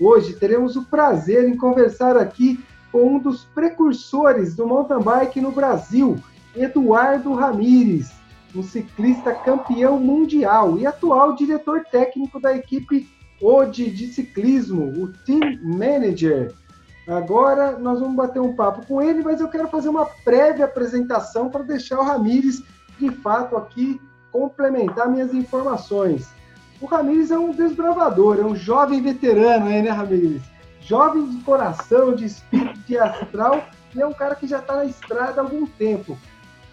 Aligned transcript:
Hoje 0.00 0.34
teremos 0.34 0.76
o 0.76 0.84
prazer 0.84 1.48
em 1.48 1.56
conversar 1.56 2.16
aqui 2.16 2.62
com 2.92 3.16
um 3.16 3.18
dos 3.18 3.44
precursores 3.44 4.54
do 4.54 4.66
mountain 4.66 5.00
bike 5.00 5.40
no 5.40 5.50
Brasil, 5.50 6.16
Eduardo 6.54 7.34
Ramires, 7.34 8.10
um 8.54 8.62
ciclista 8.62 9.34
campeão 9.34 9.98
mundial 9.98 10.78
e 10.78 10.86
atual 10.86 11.34
diretor 11.34 11.84
técnico 11.90 12.40
da 12.40 12.54
equipe 12.54 13.08
Ode 13.40 13.90
de 13.90 14.08
ciclismo, 14.08 14.84
o 15.00 15.08
Team 15.24 15.60
Manager. 15.62 16.52
Agora 17.06 17.78
nós 17.78 18.00
vamos 18.00 18.16
bater 18.16 18.40
um 18.40 18.54
papo 18.54 18.84
com 18.86 19.00
ele, 19.00 19.22
mas 19.22 19.40
eu 19.40 19.48
quero 19.48 19.68
fazer 19.68 19.88
uma 19.88 20.06
prévia 20.24 20.64
apresentação 20.64 21.48
para 21.48 21.62
deixar 21.62 21.98
o 21.98 22.04
Ramires, 22.04 22.62
de 22.98 23.10
fato, 23.10 23.56
aqui 23.56 24.00
complementar 24.32 25.08
minhas 25.08 25.32
informações. 25.32 26.28
O 26.80 26.86
Ramires 26.86 27.30
é 27.30 27.38
um 27.38 27.50
desbravador, 27.50 28.38
é 28.38 28.44
um 28.44 28.54
jovem 28.54 29.02
veterano, 29.02 29.66
né, 29.66 29.88
Ramires? 29.90 30.42
Jovem 30.80 31.28
de 31.28 31.42
coração, 31.42 32.14
de 32.14 32.26
espírito, 32.26 32.78
de 32.86 32.96
astral, 32.96 33.64
e 33.94 34.00
é 34.00 34.06
um 34.06 34.12
cara 34.12 34.36
que 34.36 34.46
já 34.46 34.58
está 34.60 34.76
na 34.76 34.84
estrada 34.84 35.40
há 35.40 35.44
algum 35.44 35.66
tempo. 35.66 36.16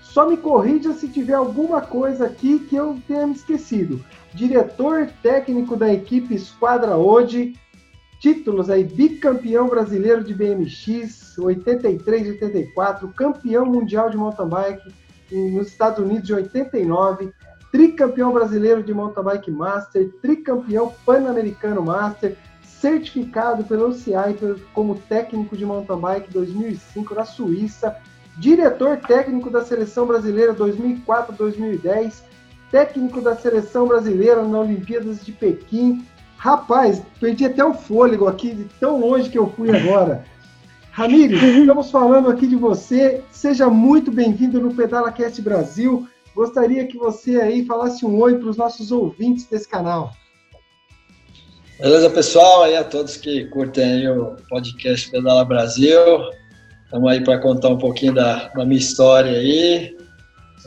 Só 0.01 0.29
me 0.29 0.37
corrija 0.37 0.93
se 0.93 1.07
tiver 1.07 1.33
alguma 1.33 1.81
coisa 1.81 2.27
aqui 2.27 2.59
que 2.59 2.75
eu 2.75 2.97
tenha 3.07 3.27
me 3.27 3.33
esquecido. 3.33 4.03
Diretor 4.33 5.09
técnico 5.21 5.75
da 5.75 5.91
equipe 5.91 6.35
Esquadra 6.35 6.95
Ode, 6.95 7.53
títulos 8.21 8.69
aí, 8.69 8.83
bicampeão 8.83 9.67
brasileiro 9.67 10.23
de 10.23 10.33
BMX, 10.33 11.37
83 11.37 12.27
e 12.27 12.31
84, 12.31 13.07
campeão 13.09 13.65
mundial 13.65 14.09
de 14.09 14.17
mountain 14.17 14.47
bike 14.47 14.93
nos 15.51 15.67
Estados 15.67 15.99
Unidos 15.99 16.27
de 16.27 16.33
89, 16.33 17.33
tricampeão 17.75 18.31
brasileiro 18.31 18.81
de 18.81 18.93
mountain 18.93 19.21
bike 19.21 19.51
master, 19.51 20.09
tricampeão 20.21 20.93
pan-americano 21.05 21.83
master, 21.83 22.37
certificado 22.63 23.65
pelo 23.65 23.89
UCI 23.89 24.13
como 24.73 24.95
técnico 24.95 25.57
de 25.57 25.65
mountain 25.65 25.99
bike 25.99 26.31
2005 26.31 27.13
na 27.13 27.25
Suíça, 27.25 27.97
diretor 28.37 28.95
técnico 28.99 29.49
da 29.49 29.61
seleção 29.65 30.07
brasileira 30.07 30.53
2004-2010, 30.53 32.21
técnico 32.71 33.19
da 33.19 33.35
seleção 33.35 33.85
brasileira 33.89 34.41
na 34.41 34.59
Olimpíadas 34.59 35.25
de 35.25 35.33
Pequim. 35.33 36.05
Rapaz, 36.37 37.01
perdi 37.19 37.43
até 37.43 37.65
o 37.65 37.73
fôlego 37.73 38.25
aqui, 38.25 38.53
de 38.53 38.63
tão 38.79 39.01
longe 39.01 39.29
que 39.29 39.37
eu 39.37 39.49
fui 39.49 39.69
agora. 39.69 40.23
Ramires, 40.91 41.43
estamos 41.43 41.91
falando 41.91 42.29
aqui 42.29 42.47
de 42.47 42.55
você. 42.55 43.21
Seja 43.31 43.69
muito 43.69 44.13
bem-vindo 44.13 44.61
no 44.61 44.73
Pedala 44.73 45.11
Cast 45.11 45.41
Brasil. 45.41 46.07
Gostaria 46.35 46.85
que 46.85 46.97
você 46.97 47.39
aí 47.39 47.65
falasse 47.65 48.05
um 48.05 48.19
oi 48.19 48.37
para 48.37 48.49
os 48.49 48.57
nossos 48.57 48.91
ouvintes 48.91 49.45
desse 49.45 49.69
canal. 49.69 50.11
Beleza, 51.79 52.09
pessoal, 52.09 52.63
aí 52.63 52.75
a 52.75 52.83
todos 52.83 53.15
que 53.15 53.45
curtem 53.45 54.09
o 54.09 54.35
podcast 54.49 55.09
Pedala 55.09 55.45
Brasil. 55.45 55.97
Estamos 56.83 57.09
aí 57.09 57.23
para 57.23 57.39
contar 57.39 57.69
um 57.69 57.77
pouquinho 57.77 58.13
da, 58.13 58.49
da, 58.49 58.65
minha 58.65 58.79
história 58.79 59.31
aí 59.31 59.97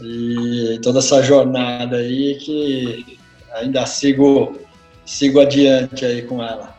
e 0.02 0.80
toda 0.82 1.00
essa 1.00 1.22
jornada 1.22 1.96
aí 1.96 2.36
que 2.36 3.18
ainda 3.52 3.84
sigo, 3.84 4.58
sigo 5.04 5.40
adiante 5.40 6.04
aí 6.04 6.22
com 6.22 6.42
ela. 6.42 6.77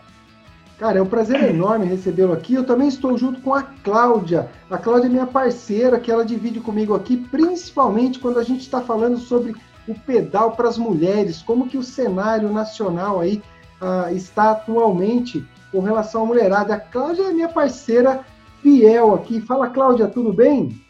Cara, 0.80 0.98
é 0.98 1.02
um 1.02 1.06
prazer 1.06 1.44
enorme 1.44 1.86
recebê-lo 1.86 2.32
aqui. 2.32 2.54
Eu 2.54 2.66
também 2.66 2.88
estou 2.88 3.18
junto 3.18 3.42
com 3.42 3.54
a 3.54 3.64
Cláudia. 3.64 4.50
A 4.72 4.78
Cláudia 4.78 5.08
é 5.08 5.10
minha 5.10 5.28
parceira, 5.28 6.00
que 6.00 6.10
ela 6.10 6.24
divide 6.24 6.62
comigo 6.62 6.96
aqui, 6.96 7.18
principalmente 7.18 8.18
quando 8.18 8.40
a 8.40 8.44
gente 8.44 8.62
está 8.62 8.80
falando 8.80 9.18
sobre 9.18 9.54
o 9.86 9.94
pedal 9.94 10.54
para 10.54 10.70
as 10.70 10.78
mulheres, 10.78 11.42
como 11.42 11.68
que 11.68 11.78
o 11.78 11.84
cenário 11.84 12.50
nacional 12.50 13.20
aí 13.20 13.44
uh, 13.82 14.16
está 14.16 14.52
atualmente 14.52 15.46
com 15.70 15.82
relação 15.82 16.24
à 16.24 16.26
mulherada. 16.26 16.76
A 16.76 16.80
Cláudia 16.80 17.24
é 17.24 17.34
minha 17.34 17.50
parceira 17.50 18.24
fiel 18.62 19.14
aqui. 19.14 19.42
Fala, 19.42 19.70
Cláudia, 19.70 20.08
tudo 20.08 20.32
bem? 20.32 20.82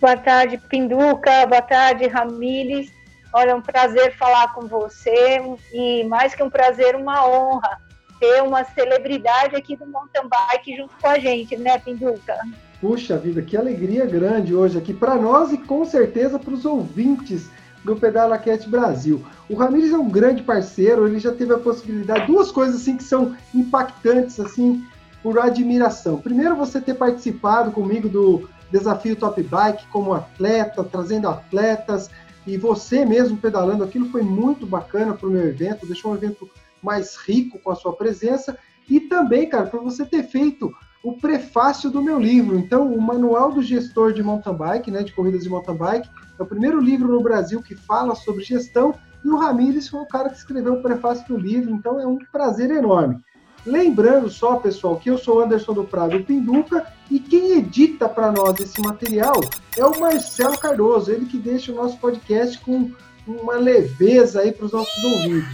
Boa 0.00 0.16
tarde, 0.16 0.58
Pinduca. 0.58 1.44
Boa 1.44 1.62
tarde, 1.62 2.06
Ramires. 2.06 2.88
Olha, 3.32 3.50
é 3.50 3.54
um 3.54 3.62
prazer 3.62 4.16
falar 4.16 4.54
com 4.54 4.68
você 4.68 5.42
e 5.72 6.04
mais 6.04 6.36
que 6.36 6.42
um 6.42 6.50
prazer, 6.50 6.94
uma 6.94 7.26
honra 7.26 7.89
ter 8.20 8.42
uma 8.42 8.62
celebridade 8.62 9.56
aqui 9.56 9.74
do 9.74 9.86
mountain 9.86 10.28
bike 10.28 10.76
junto 10.76 10.94
com 11.00 11.08
a 11.08 11.18
gente, 11.18 11.56
né, 11.56 11.78
Pinduca? 11.78 12.38
Puxa 12.80 13.18
vida, 13.18 13.42
que 13.42 13.56
alegria 13.56 14.06
grande 14.06 14.54
hoje 14.54 14.78
aqui 14.78 14.94
para 14.94 15.16
nós 15.16 15.52
e 15.52 15.58
com 15.58 15.84
certeza 15.84 16.38
para 16.38 16.54
os 16.54 16.64
ouvintes 16.64 17.50
do 17.82 17.96
Pedala 17.96 18.38
Cat 18.38 18.68
Brasil. 18.68 19.24
O 19.48 19.54
Ramires 19.54 19.92
é 19.92 19.98
um 19.98 20.08
grande 20.08 20.42
parceiro, 20.42 21.08
ele 21.08 21.18
já 21.18 21.32
teve 21.32 21.52
a 21.52 21.58
possibilidade, 21.58 22.26
duas 22.26 22.52
coisas 22.52 22.80
assim 22.80 22.96
que 22.96 23.04
são 23.04 23.34
impactantes 23.54 24.38
assim 24.38 24.84
por 25.22 25.38
admiração. 25.38 26.18
Primeiro, 26.18 26.56
você 26.56 26.80
ter 26.80 26.94
participado 26.94 27.70
comigo 27.70 28.08
do 28.08 28.48
Desafio 28.70 29.16
Top 29.16 29.42
Bike 29.42 29.86
como 29.88 30.14
atleta, 30.14 30.84
trazendo 30.84 31.28
atletas, 31.28 32.10
e 32.46 32.56
você 32.56 33.04
mesmo 33.04 33.36
pedalando 33.36 33.84
aquilo 33.84 34.08
foi 34.10 34.22
muito 34.22 34.66
bacana 34.66 35.12
para 35.12 35.28
o 35.28 35.30
meu 35.30 35.46
evento, 35.46 35.86
deixou 35.86 36.12
um 36.12 36.14
evento 36.14 36.48
mais 36.82 37.16
rico 37.16 37.58
com 37.58 37.70
a 37.70 37.74
sua 37.74 37.92
presença 37.92 38.58
e 38.88 39.00
também, 39.00 39.48
cara, 39.48 39.66
para 39.66 39.80
você 39.80 40.04
ter 40.04 40.24
feito 40.24 40.72
o 41.02 41.16
prefácio 41.16 41.90
do 41.90 42.02
meu 42.02 42.18
livro. 42.18 42.58
Então, 42.58 42.92
o 42.92 43.00
Manual 43.00 43.52
do 43.52 43.62
Gestor 43.62 44.12
de 44.12 44.22
Mountain 44.22 44.54
Bike, 44.54 44.90
né, 44.90 45.02
de 45.02 45.12
corridas 45.12 45.42
de 45.42 45.48
mountain 45.48 45.76
bike, 45.76 46.08
é 46.38 46.42
o 46.42 46.46
primeiro 46.46 46.80
livro 46.80 47.08
no 47.08 47.22
Brasil 47.22 47.62
que 47.62 47.74
fala 47.74 48.14
sobre 48.14 48.44
gestão 48.44 48.94
e 49.24 49.28
o 49.28 49.36
Ramires 49.36 49.88
foi 49.88 50.00
o 50.00 50.06
cara 50.06 50.30
que 50.30 50.36
escreveu 50.36 50.74
o 50.74 50.82
prefácio 50.82 51.26
do 51.28 51.36
livro, 51.36 51.70
então 51.74 52.00
é 52.00 52.06
um 52.06 52.18
prazer 52.32 52.70
enorme. 52.70 53.18
Lembrando 53.66 54.30
só, 54.30 54.56
pessoal, 54.56 54.96
que 54.96 55.10
eu 55.10 55.18
sou 55.18 55.40
Anderson 55.40 55.74
do 55.74 55.84
Prado 55.84 56.24
Pinduca 56.24 56.86
e 57.10 57.20
quem 57.20 57.58
edita 57.58 58.08
para 58.08 58.32
nós 58.32 58.58
esse 58.58 58.80
material 58.80 59.38
é 59.76 59.84
o 59.84 60.00
Marcelo 60.00 60.58
Cardoso, 60.58 61.12
ele 61.12 61.26
que 61.26 61.36
deixa 61.36 61.70
o 61.70 61.74
nosso 61.74 61.98
podcast 61.98 62.58
com 62.60 62.90
uma 63.26 63.56
leveza 63.56 64.40
aí 64.40 64.52
para 64.52 64.64
os 64.64 64.72
nossos 64.72 65.04
ouvidos. 65.04 65.52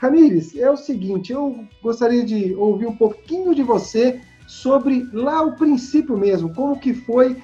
Ramires, 0.00 0.56
é 0.56 0.70
o 0.70 0.76
seguinte, 0.76 1.32
eu 1.32 1.64
gostaria 1.82 2.24
de 2.24 2.54
ouvir 2.54 2.86
um 2.86 2.96
pouquinho 2.96 3.54
de 3.54 3.62
você 3.62 4.20
sobre 4.46 5.06
lá 5.12 5.42
o 5.42 5.56
princípio 5.56 6.16
mesmo, 6.16 6.54
como 6.54 6.78
que 6.78 6.94
foi 6.94 7.36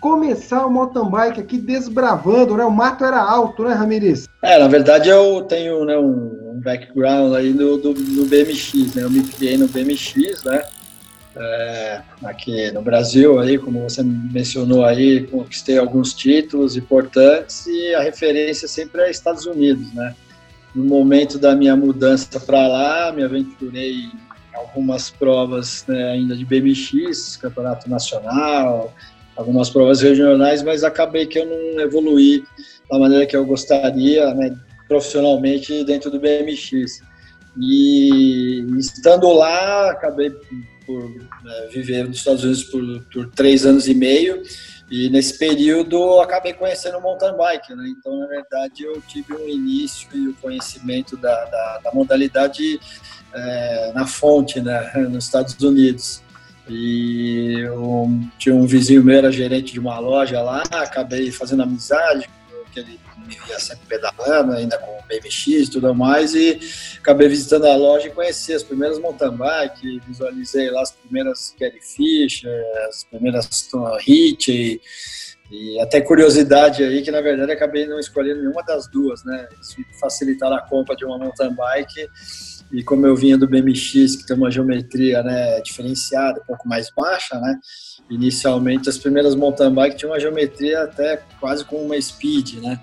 começar 0.00 0.64
o 0.66 0.70
mountain 0.70 1.10
bike 1.10 1.40
aqui 1.40 1.58
desbravando, 1.58 2.56
né? 2.56 2.64
O 2.64 2.70
mato 2.70 3.04
era 3.04 3.20
alto, 3.20 3.64
né, 3.64 3.74
Ramires? 3.74 4.28
É, 4.42 4.58
na 4.58 4.68
verdade 4.68 5.08
eu 5.08 5.42
tenho 5.42 5.84
né, 5.84 5.98
um 5.98 6.60
background 6.62 7.34
aí 7.34 7.52
no, 7.52 7.76
do, 7.76 7.92
no 7.92 8.24
BMX, 8.26 8.94
né? 8.94 9.02
Eu 9.02 9.10
me 9.10 9.22
criei 9.24 9.58
no 9.58 9.66
BMX, 9.66 10.44
né? 10.44 10.62
É, 11.38 12.00
aqui 12.24 12.70
no 12.70 12.80
Brasil, 12.80 13.38
aí, 13.38 13.58
como 13.58 13.82
você 13.82 14.02
mencionou 14.02 14.84
aí, 14.84 15.26
conquistei 15.26 15.76
alguns 15.76 16.14
títulos 16.14 16.76
importantes 16.76 17.66
e 17.66 17.94
a 17.94 18.00
referência 18.00 18.66
sempre 18.66 19.02
é 19.02 19.10
Estados 19.10 19.44
Unidos, 19.44 19.92
né? 19.92 20.14
No 20.76 20.84
momento 20.84 21.38
da 21.38 21.56
minha 21.56 21.74
mudança 21.74 22.38
para 22.38 22.68
lá, 22.68 23.10
me 23.10 23.22
aventurei 23.22 23.94
em 23.94 24.10
algumas 24.54 25.08
provas 25.08 25.86
né, 25.88 26.10
ainda 26.10 26.36
de 26.36 26.44
BMX, 26.44 27.38
campeonato 27.38 27.88
nacional, 27.88 28.92
algumas 29.34 29.70
provas 29.70 30.02
regionais, 30.02 30.62
mas 30.62 30.84
acabei 30.84 31.24
que 31.24 31.38
eu 31.38 31.46
não 31.46 31.80
evoluí 31.80 32.44
da 32.90 32.98
maneira 32.98 33.24
que 33.24 33.34
eu 33.34 33.46
gostaria, 33.46 34.34
né, 34.34 34.54
profissionalmente 34.86 35.82
dentro 35.82 36.10
do 36.10 36.20
BMX. 36.20 37.02
E 37.58 38.64
estando 38.78 39.32
lá, 39.32 39.90
acabei 39.90 40.30
por 40.86 41.10
né, 41.42 41.68
viver 41.72 42.06
nos 42.06 42.18
Estados 42.18 42.44
Unidos 42.44 42.64
por, 42.64 42.82
por 43.12 43.30
três 43.30 43.66
anos 43.66 43.88
e 43.88 43.94
meio 43.94 44.42
e 44.90 45.10
nesse 45.10 45.36
período 45.36 46.20
acabei 46.20 46.52
conhecendo 46.52 46.98
o 46.98 47.02
mountain 47.02 47.36
bike, 47.36 47.74
né? 47.74 47.88
Então, 47.88 48.20
na 48.20 48.26
verdade, 48.26 48.84
eu 48.84 49.00
tive 49.02 49.34
um 49.34 49.48
início 49.48 50.08
e 50.14 50.28
o 50.28 50.34
conhecimento 50.34 51.16
da, 51.16 51.44
da, 51.46 51.80
da 51.84 51.92
modalidade 51.92 52.78
é, 53.34 53.92
na 53.92 54.06
fonte, 54.06 54.60
né? 54.60 54.92
Nos 55.10 55.24
Estados 55.24 55.60
Unidos. 55.60 56.22
E 56.68 57.60
eu 57.60 58.08
tinha 58.38 58.54
um 58.54 58.66
vizinho 58.66 59.02
meu, 59.02 59.18
era 59.18 59.30
gerente 59.30 59.72
de 59.72 59.80
uma 59.80 59.98
loja 59.98 60.40
lá, 60.40 60.62
acabei 60.72 61.30
fazendo 61.30 61.62
amizade, 61.62 62.28
porque 62.64 62.80
ele 62.80 63.00
me 63.26 63.36
via 63.46 63.58
sempre 63.58 63.86
pedalando, 63.86 64.52
ainda 64.52 64.78
com 64.78 64.98
o 64.98 65.02
BMX 65.06 65.46
e 65.46 65.70
tudo 65.70 65.94
mais, 65.94 66.34
e 66.34 66.58
acabei 66.98 67.28
visitando 67.28 67.66
a 67.66 67.76
loja 67.76 68.08
e 68.08 68.10
conheci 68.10 68.52
as 68.52 68.62
primeiras 68.62 68.98
mountain 68.98 69.36
bike, 69.36 70.00
visualizei 70.06 70.70
lá 70.70 70.82
as 70.82 70.92
primeiras 70.92 71.54
Gary 71.58 71.80
Fisher, 71.80 72.62
as 72.88 73.04
primeiras 73.04 73.48
Hit, 74.00 74.52
e, 74.52 74.80
e 75.50 75.80
até 75.80 76.00
curiosidade 76.00 76.82
aí, 76.82 77.02
que 77.02 77.10
na 77.10 77.20
verdade 77.20 77.52
acabei 77.52 77.86
não 77.86 77.98
escolhendo 77.98 78.40
nenhuma 78.40 78.62
das 78.62 78.88
duas, 78.88 79.24
né? 79.24 79.48
Isso 79.60 79.76
facilitaram 80.00 80.56
a 80.56 80.62
compra 80.62 80.96
de 80.96 81.04
uma 81.04 81.18
mountain 81.18 81.54
bike 81.54 82.08
e 82.72 82.82
como 82.82 83.06
eu 83.06 83.14
vinha 83.14 83.38
do 83.38 83.46
BMX, 83.46 84.16
que 84.16 84.26
tem 84.26 84.36
uma 84.36 84.50
geometria 84.50 85.22
né, 85.22 85.60
diferenciada, 85.60 86.40
um 86.40 86.44
pouco 86.44 86.68
mais 86.68 86.90
baixa, 86.90 87.38
né? 87.38 87.58
Inicialmente, 88.10 88.88
as 88.88 88.98
primeiras 88.98 89.34
mountain 89.34 89.72
bike 89.72 89.96
tinham 89.96 90.12
uma 90.12 90.20
geometria 90.20 90.82
até 90.82 91.22
quase 91.38 91.64
com 91.64 91.76
uma 91.76 92.00
speed, 92.00 92.54
né? 92.54 92.80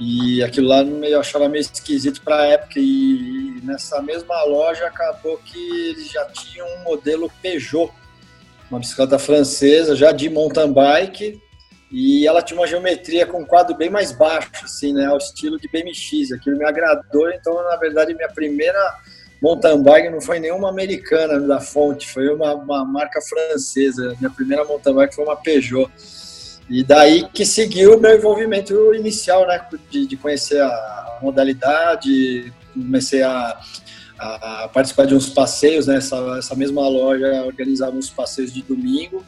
E 0.00 0.42
aquilo 0.42 0.68
lá 0.68 0.82
eu 0.82 1.20
achava 1.20 1.48
meio 1.48 1.60
esquisito 1.60 2.22
para 2.22 2.40
a 2.40 2.46
época. 2.46 2.78
E 2.78 3.60
nessa 3.62 4.02
mesma 4.02 4.42
loja 4.44 4.86
acabou 4.86 5.38
que 5.38 5.58
eles 5.88 6.10
já 6.10 6.24
tinham 6.26 6.66
um 6.66 6.82
modelo 6.82 7.30
Peugeot, 7.40 7.92
uma 8.70 8.80
bicicleta 8.80 9.18
francesa, 9.18 9.94
já 9.94 10.12
de 10.12 10.28
mountain 10.28 10.72
bike, 10.72 11.40
e 11.90 12.26
ela 12.26 12.40
tinha 12.40 12.58
uma 12.58 12.66
geometria 12.66 13.26
com 13.26 13.42
um 13.42 13.44
quadro 13.44 13.76
bem 13.76 13.90
mais 13.90 14.12
baixo, 14.12 14.50
assim, 14.64 14.94
né, 14.94 15.04
ao 15.06 15.18
estilo 15.18 15.60
de 15.60 15.68
BMX. 15.68 16.32
Aquilo 16.32 16.56
me 16.56 16.64
agradou, 16.64 17.30
então, 17.30 17.54
na 17.62 17.76
verdade, 17.76 18.14
minha 18.14 18.30
primeira 18.30 18.78
mountain 19.42 19.82
bike 19.82 20.08
não 20.08 20.20
foi 20.20 20.40
nenhuma 20.40 20.70
americana 20.70 21.38
da 21.38 21.60
fonte, 21.60 22.10
foi 22.10 22.32
uma, 22.32 22.54
uma 22.54 22.84
marca 22.84 23.20
francesa. 23.20 24.16
Minha 24.18 24.30
primeira 24.30 24.64
mountain 24.64 24.94
bike 24.94 25.14
foi 25.14 25.24
uma 25.24 25.36
Peugeot. 25.36 25.90
E 26.68 26.82
daí 26.82 27.28
que 27.28 27.44
seguiu 27.44 27.96
o 27.96 28.00
meu 28.00 28.16
envolvimento 28.16 28.94
inicial, 28.94 29.46
né, 29.46 29.64
de, 29.90 30.06
de 30.06 30.16
conhecer 30.16 30.60
a 30.62 31.18
modalidade, 31.20 32.52
comecei 32.72 33.22
a, 33.22 33.60
a, 34.18 34.70
participar 34.72 35.06
de 35.06 35.14
uns 35.14 35.28
passeios, 35.28 35.86
né, 35.86 35.96
essa, 35.96 36.16
essa 36.38 36.54
mesma 36.54 36.88
loja 36.88 37.44
organizava 37.44 37.96
uns 37.96 38.10
passeios 38.10 38.52
de 38.52 38.62
domingo, 38.62 39.24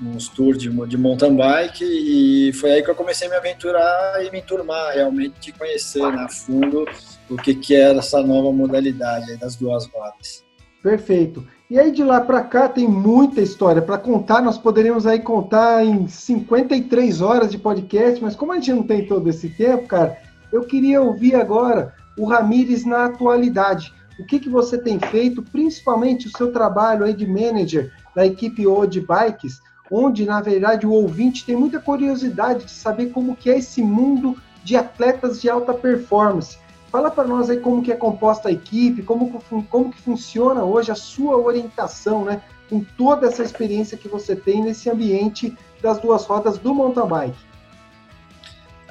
uns 0.00 0.28
tours 0.28 0.58
de, 0.58 0.70
de 0.86 0.96
mountain 0.96 1.34
bike 1.34 1.84
e 1.84 2.52
foi 2.52 2.72
aí 2.72 2.82
que 2.82 2.90
eu 2.90 2.94
comecei 2.94 3.26
a 3.26 3.30
me 3.30 3.36
aventurar 3.36 4.24
e 4.24 4.30
me 4.30 4.38
enturmar 4.38 4.94
realmente 4.94 5.40
de 5.40 5.52
conhecer 5.52 6.02
né, 6.02 6.22
a 6.22 6.28
fundo 6.28 6.86
o 7.28 7.36
que, 7.36 7.54
que 7.54 7.74
era 7.74 7.98
essa 7.98 8.22
nova 8.22 8.52
modalidade 8.52 9.36
das 9.36 9.56
duas 9.56 9.86
rodas. 9.86 10.44
Perfeito. 10.82 11.46
E 11.70 11.78
aí 11.78 11.90
de 11.92 12.02
lá 12.02 12.18
para 12.22 12.42
cá 12.42 12.66
tem 12.66 12.88
muita 12.88 13.42
história 13.42 13.82
para 13.82 13.98
contar. 13.98 14.40
Nós 14.40 14.56
poderíamos 14.56 15.06
aí 15.06 15.18
contar 15.18 15.84
em 15.84 16.08
53 16.08 17.20
horas 17.20 17.50
de 17.50 17.58
podcast, 17.58 18.22
mas 18.22 18.34
como 18.34 18.52
a 18.52 18.54
gente 18.54 18.72
não 18.72 18.82
tem 18.82 19.06
todo 19.06 19.28
esse 19.28 19.50
tempo, 19.50 19.86
cara, 19.86 20.16
eu 20.50 20.62
queria 20.62 21.02
ouvir 21.02 21.34
agora 21.34 21.94
o 22.16 22.24
Ramires 22.24 22.86
na 22.86 23.04
atualidade. 23.04 23.92
O 24.18 24.24
que, 24.24 24.38
que 24.38 24.48
você 24.48 24.78
tem 24.78 24.98
feito, 24.98 25.42
principalmente 25.42 26.26
o 26.26 26.36
seu 26.38 26.50
trabalho 26.50 27.04
aí 27.04 27.12
de 27.12 27.26
manager 27.26 27.92
da 28.16 28.24
equipe 28.24 28.66
O 28.66 28.86
de 28.86 29.02
Bikes, 29.02 29.60
onde, 29.90 30.24
na 30.24 30.40
verdade, 30.40 30.86
o 30.86 30.90
ouvinte 30.90 31.44
tem 31.44 31.54
muita 31.54 31.78
curiosidade 31.78 32.64
de 32.64 32.70
saber 32.70 33.10
como 33.10 33.36
que 33.36 33.50
é 33.50 33.58
esse 33.58 33.82
mundo 33.82 34.38
de 34.64 34.74
atletas 34.74 35.38
de 35.38 35.50
alta 35.50 35.74
performance. 35.74 36.56
Fala 36.90 37.10
para 37.10 37.28
nós 37.28 37.50
aí 37.50 37.58
como 37.58 37.82
que 37.82 37.92
é 37.92 37.96
composta 37.96 38.48
a 38.48 38.52
equipe, 38.52 39.02
como, 39.02 39.42
como 39.70 39.92
que 39.92 40.00
funciona 40.00 40.64
hoje 40.64 40.90
a 40.90 40.94
sua 40.94 41.36
orientação, 41.36 42.24
né? 42.24 42.42
Com 42.68 42.82
toda 42.96 43.26
essa 43.26 43.42
experiência 43.42 43.98
que 43.98 44.08
você 44.08 44.34
tem 44.34 44.62
nesse 44.62 44.88
ambiente 44.88 45.56
das 45.82 45.98
duas 45.98 46.24
rodas 46.24 46.58
do 46.58 46.74
mountain 46.74 47.06
bike. 47.06 47.48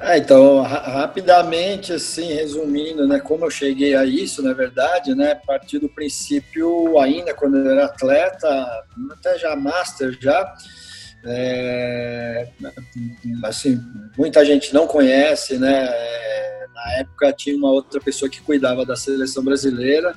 É, 0.00 0.16
então, 0.16 0.62
ra 0.62 0.78
rapidamente, 0.78 1.92
assim, 1.92 2.32
resumindo, 2.32 3.06
né, 3.08 3.18
como 3.18 3.44
eu 3.44 3.50
cheguei 3.50 3.96
a 3.96 4.04
isso, 4.04 4.40
na 4.44 4.52
verdade, 4.52 5.12
né, 5.12 5.32
a 5.32 5.36
partir 5.36 5.80
do 5.80 5.88
princípio, 5.88 6.96
ainda 7.00 7.34
quando 7.34 7.58
eu 7.58 7.68
era 7.68 7.86
atleta, 7.86 8.84
até 9.10 9.36
já 9.36 9.56
master 9.56 10.16
já, 10.20 10.54
é, 11.24 12.48
assim, 13.42 13.80
muita 14.16 14.44
gente 14.44 14.72
não 14.72 14.86
conhece, 14.86 15.58
né? 15.58 15.88
É, 15.90 16.57
na 16.78 16.92
época 17.00 17.32
tinha 17.32 17.56
uma 17.56 17.70
outra 17.70 18.00
pessoa 18.00 18.30
que 18.30 18.40
cuidava 18.40 18.86
da 18.86 18.94
seleção 18.94 19.42
brasileira, 19.42 20.14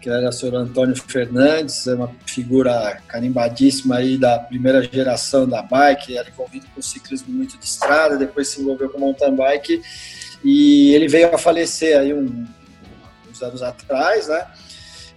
que 0.00 0.08
era 0.08 0.28
o 0.28 0.32
senhor 0.32 0.54
Antônio 0.54 0.94
Fernandes, 0.94 1.86
é 1.86 1.94
uma 1.94 2.14
figura 2.26 3.00
carimbadíssima 3.08 3.96
aí 3.96 4.16
da 4.16 4.38
primeira 4.38 4.82
geração 4.82 5.48
da 5.48 5.62
bike, 5.62 6.16
era 6.16 6.28
envolvido 6.28 6.66
com 6.74 6.80
ciclismo 6.82 7.32
muito 7.34 7.58
de 7.58 7.64
estrada, 7.64 8.16
depois 8.16 8.48
se 8.48 8.60
envolveu 8.60 8.90
com 8.90 8.98
mountain 8.98 9.34
bike, 9.34 9.82
e 10.44 10.94
ele 10.94 11.08
veio 11.08 11.34
a 11.34 11.38
falecer 11.38 11.98
aí 11.98 12.12
um, 12.12 12.46
uns 13.30 13.42
anos 13.42 13.62
atrás, 13.62 14.28
né? 14.28 14.46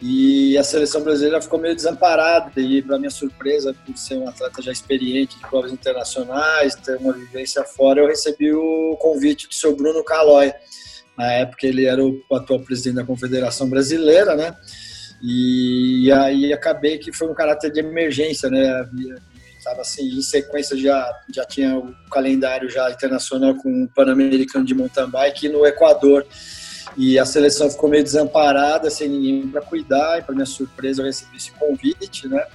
E 0.01 0.57
a 0.57 0.63
seleção 0.63 1.01
brasileira 1.01 1.41
ficou 1.41 1.59
meio 1.59 1.75
desamparada. 1.75 2.51
E, 2.61 2.83
para 2.83 2.99
minha 2.99 3.09
surpresa, 3.09 3.75
por 3.85 3.97
ser 3.97 4.15
um 4.15 4.29
atleta 4.29 4.61
já 4.61 4.71
experiente 4.71 5.37
de 5.37 5.41
provas 5.47 5.71
internacionais, 5.71 6.75
ter 6.75 6.97
uma 6.97 7.13
vivência 7.13 7.63
fora, 7.63 7.99
eu 7.99 8.07
recebi 8.07 8.53
o 8.53 8.95
convite 9.01 9.47
do 9.47 9.55
seu 9.55 9.75
Bruno 9.75 10.03
Calói. 10.03 10.53
Na 11.17 11.31
época, 11.33 11.65
ele 11.65 11.85
era 11.85 12.03
o 12.03 12.21
atual 12.31 12.59
presidente 12.59 12.95
da 12.95 13.03
Confederação 13.03 13.69
Brasileira, 13.69 14.35
né? 14.35 14.55
E 15.21 16.11
aí 16.11 16.53
acabei 16.53 16.97
que 16.97 17.11
foi 17.11 17.27
um 17.27 17.33
caráter 17.33 17.71
de 17.71 17.79
emergência, 17.79 18.49
né? 18.49 18.87
Estava 19.57 19.81
assim, 19.81 20.07
em 20.07 20.21
sequência 20.21 20.77
já, 20.77 21.11
já 21.33 21.43
tinha 21.43 21.75
o 21.75 21.93
calendário 22.11 22.69
já 22.69 22.89
internacional 22.91 23.55
com 23.55 23.83
o 23.83 23.87
Pan-Americano 23.87 24.63
de 24.63 24.75
mountain 24.75 25.09
bike 25.09 25.49
no 25.49 25.65
Equador 25.65 26.25
e 26.95 27.19
a 27.19 27.25
seleção 27.25 27.69
ficou 27.69 27.89
meio 27.89 28.03
desamparada, 28.03 28.89
sem 28.89 29.09
ninguém 29.09 29.47
para 29.47 29.61
cuidar, 29.61 30.19
e 30.19 30.21
para 30.21 30.33
minha 30.33 30.45
surpresa 30.45 31.01
eu 31.01 31.05
recebi 31.05 31.35
esse 31.35 31.51
convite, 31.51 32.27
né? 32.27 32.45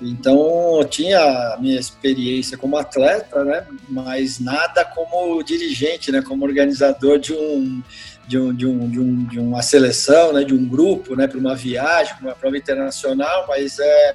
Então, 0.00 0.80
tinha 0.88 1.18
a 1.18 1.56
minha 1.58 1.78
experiência 1.78 2.56
como 2.56 2.76
atleta, 2.76 3.44
né? 3.44 3.66
Mas 3.88 4.38
nada 4.38 4.84
como 4.84 5.42
dirigente, 5.42 6.12
né? 6.12 6.22
Como 6.22 6.44
organizador 6.44 7.18
de 7.18 7.32
um 7.32 7.82
de, 8.26 8.38
um, 8.38 8.54
de, 8.54 8.66
um, 8.66 8.90
de, 8.90 9.00
um, 9.00 9.24
de 9.24 9.40
uma 9.40 9.62
seleção, 9.62 10.32
né? 10.32 10.44
De 10.44 10.54
um 10.54 10.68
grupo, 10.68 11.16
né? 11.16 11.26
Para 11.26 11.38
uma 11.38 11.56
viagem, 11.56 12.14
para 12.16 12.26
uma 12.26 12.34
prova 12.34 12.56
internacional, 12.56 13.46
mas 13.48 13.78
é 13.78 14.14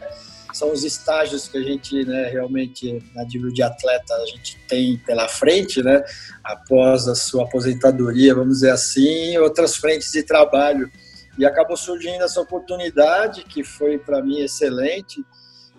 são 0.54 0.72
os 0.72 0.84
estágios 0.84 1.48
que 1.48 1.58
a 1.58 1.64
gente 1.64 2.06
né, 2.06 2.30
realmente 2.30 3.04
na 3.16 3.24
nível 3.24 3.52
de 3.52 3.64
atleta 3.64 4.14
a 4.14 4.26
gente 4.28 4.56
tem 4.68 4.98
pela 4.98 5.28
frente, 5.28 5.82
né, 5.82 6.04
após 6.44 7.08
a 7.08 7.16
sua 7.16 7.44
aposentadoria, 7.44 8.36
vamos 8.36 8.60
dizer 8.60 8.70
assim, 8.70 9.36
outras 9.40 9.75
frentes 9.75 10.12
de 10.12 10.22
trabalho. 10.22 10.92
E 11.40 11.46
acabou 11.46 11.75
surgindo 11.75 12.24
essa 12.24 12.40
oportunidade 12.40 13.44
que 13.44 13.63
foi 13.63 13.98
para 13.98 14.22
mim 14.22 14.42
excelente 14.42 15.25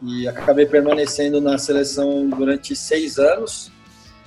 e 0.06 0.28
acabei 0.28 0.66
permanecendo 0.66 1.40
na 1.40 1.58
seleção 1.58 2.28
durante 2.28 2.74
seis 2.76 3.18
anos. 3.18 3.70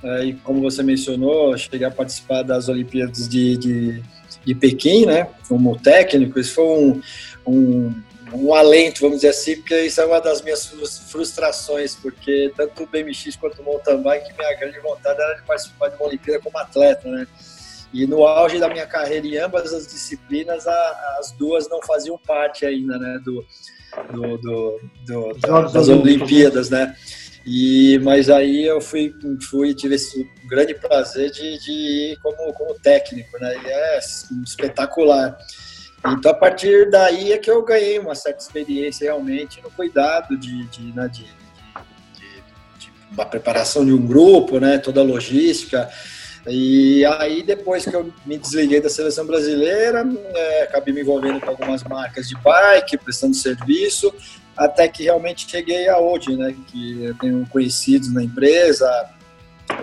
É, 0.03 0.25
e 0.25 0.33
como 0.33 0.61
você 0.61 0.83
mencionou, 0.83 1.57
cheguei 1.57 1.85
a 1.85 1.91
participar 1.91 2.43
das 2.43 2.69
Olimpíadas 2.69 3.27
de, 3.27 3.57
de, 3.57 4.03
de 4.45 4.55
Pequim, 4.55 5.05
né, 5.05 5.27
como 5.47 5.77
técnico. 5.79 6.39
Isso 6.39 6.53
foi 6.53 6.65
um, 6.65 7.01
um 7.45 7.93
um 8.33 8.53
alento, 8.53 9.01
vamos 9.01 9.17
dizer 9.17 9.29
assim, 9.29 9.55
porque 9.57 9.85
isso 9.85 10.01
é 10.01 10.05
uma 10.05 10.19
das 10.19 10.41
minhas 10.41 10.65
frustrações, 11.09 11.95
porque 11.95 12.51
tanto 12.55 12.83
o 12.83 12.87
BMX 12.87 13.35
quanto 13.35 13.61
o 13.61 13.65
mountain 13.65 14.01
bike, 14.01 14.33
minha 14.37 14.53
grande 14.55 14.79
vontade 14.79 15.21
era 15.21 15.35
de 15.35 15.43
participar 15.43 15.89
de 15.89 15.95
uma 15.95 16.07
Olimpíada 16.07 16.41
como 16.41 16.57
atleta, 16.57 17.09
né? 17.09 17.27
E 17.93 18.05
no 18.05 18.27
auge 18.27 18.59
da 18.59 18.67
minha 18.67 18.85
carreira 18.85 19.25
em 19.25 19.37
ambas 19.37 19.73
as 19.73 19.87
disciplinas, 19.87 20.67
a, 20.67 21.17
as 21.19 21.31
duas 21.31 21.69
não 21.69 21.81
faziam 21.81 22.17
parte 22.17 22.65
ainda, 22.65 22.97
né, 22.97 23.19
do, 23.23 23.45
do, 24.11 24.37
do, 24.37 24.81
do 25.05 25.33
das, 25.39 25.73
das 25.73 25.87
Olimpíadas, 25.87 26.69
né? 26.69 26.95
E, 27.45 27.97
mas 28.03 28.29
aí 28.29 28.65
eu 28.65 28.81
fui, 28.81 29.15
fui 29.49 29.73
tive 29.73 29.95
esse 29.95 30.29
grande 30.49 30.73
prazer 30.73 31.31
de, 31.31 31.57
de 31.59 31.71
ir 31.71 32.19
como, 32.21 32.51
como 32.53 32.73
técnico, 32.75 33.39
né? 33.39 33.55
E 33.63 33.67
é 33.67 33.99
espetacular. 34.43 35.37
Então, 36.05 36.31
a 36.31 36.35
partir 36.35 36.89
daí 36.89 37.31
é 37.31 37.37
que 37.37 37.49
eu 37.49 37.63
ganhei 37.63 37.99
uma 37.99 38.15
certa 38.15 38.41
experiência 38.41 39.05
realmente 39.05 39.61
no 39.61 39.71
cuidado 39.71 40.37
de, 40.37 40.65
de, 40.65 40.93
né, 40.93 41.07
de, 41.07 41.23
de, 41.23 42.41
de 42.79 42.91
uma 43.11 43.25
preparação 43.25 43.85
de 43.85 43.91
um 43.91 44.05
grupo, 44.05 44.59
né, 44.59 44.77
toda 44.77 45.01
a 45.01 45.03
logística. 45.03 45.89
E 46.47 47.05
aí, 47.05 47.43
depois 47.43 47.83
que 47.83 47.95
eu 47.95 48.11
me 48.25 48.37
desliguei 48.37 48.79
da 48.79 48.89
seleção 48.89 49.25
brasileira, 49.25 50.03
é, 50.33 50.63
acabei 50.63 50.93
me 50.93 51.01
envolvendo 51.01 51.41
com 51.41 51.49
algumas 51.49 51.83
marcas 51.83 52.29
de 52.29 52.35
bike, 52.35 52.97
prestando 52.97 53.35
serviço, 53.35 54.13
até 54.55 54.87
que 54.87 55.03
realmente 55.03 55.49
cheguei 55.49 55.89
a 55.89 55.99
hoje, 55.99 56.35
né, 56.35 56.55
que 56.67 57.03
eu 57.03 57.17
tenho 57.17 57.45
conhecidos 57.49 58.13
na 58.13 58.23
empresa, 58.23 58.89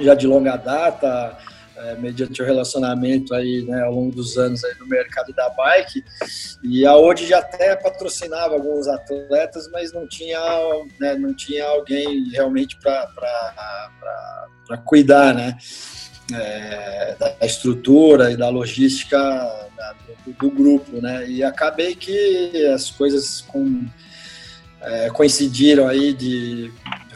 já 0.00 0.14
de 0.14 0.26
longa 0.26 0.56
data, 0.56 1.37
é, 1.76 1.97
mediante 1.97 2.40
o 2.40 2.44
relacionamento 2.44 3.35
aí, 3.35 3.62
né, 3.62 3.83
ao 3.83 3.92
longo 3.92 4.14
dos 4.14 4.38
anos 4.38 4.64
aí 4.64 4.75
no 4.78 4.87
mercado 4.87 5.33
da 5.35 5.50
bike. 5.50 6.02
E 6.62 6.87
a 6.87 6.97
Odi 6.97 7.26
já 7.26 7.38
até 7.38 7.76
patrocinava 7.76 8.54
alguns 8.54 8.88
atletas, 8.88 9.68
mas 9.71 9.92
não 9.92 10.09
tinha, 10.09 10.40
né, 10.99 11.14
não 11.14 11.35
tinha 11.35 11.64
alguém 11.66 12.30
realmente 12.30 12.78
para 12.80 13.06
cuidar, 14.85 15.35
né? 15.35 15.59
É, 16.33 17.16
da 17.19 17.37
estrutura 17.43 18.31
e 18.31 18.37
da 18.37 18.49
logística 18.49 19.19
da, 19.19 19.95
do, 20.26 20.33
do, 20.33 20.50
grupo, 20.50 21.00
né? 21.00 21.28
E 21.28 21.43
acabei 21.43 21.95
que 21.95 22.66
as 22.75 22.90
coisas 22.90 23.43
com, 23.43 23.85
é, 24.81 25.11
coincidiram 25.11 25.87
aí 25.87 26.12
de, 26.12 26.73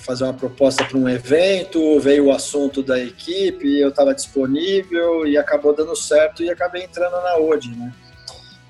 fazer 0.09 0.25
uma 0.25 0.33
proposta 0.33 0.85
para 0.85 0.97
um 0.97 1.07
evento, 1.07 2.01
veio 2.01 2.27
o 2.27 2.33
assunto 2.33 2.83
da 2.83 2.99
equipe, 2.99 3.79
eu 3.79 3.91
estava 3.91 4.15
disponível 4.15 5.27
e 5.27 5.37
acabou 5.37 5.75
dando 5.75 5.95
certo 5.95 6.43
e 6.43 6.49
acabei 6.49 6.85
entrando 6.85 7.13
na 7.23 7.37
ODI, 7.37 7.77
né? 7.77 7.93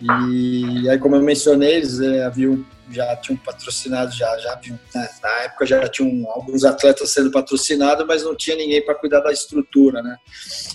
E 0.00 0.88
aí, 0.88 0.98
como 0.98 1.14
eu 1.14 1.22
mencionei, 1.22 1.76
eles 1.76 2.00
é, 2.00 2.24
haviam 2.24 2.64
já 2.90 3.16
tinham 3.16 3.38
patrocinado, 3.38 4.10
já, 4.12 4.36
já 4.38 4.58
né, 4.94 5.08
na 5.22 5.30
época 5.42 5.66
já 5.66 5.88
tinham 5.88 6.30
alguns 6.30 6.64
atletas 6.64 7.10
sendo 7.10 7.30
patrocinados, 7.30 8.06
mas 8.06 8.22
não 8.22 8.34
tinha 8.34 8.56
ninguém 8.56 8.84
para 8.84 8.94
cuidar 8.94 9.20
da 9.20 9.32
estrutura, 9.32 10.02
né? 10.02 10.16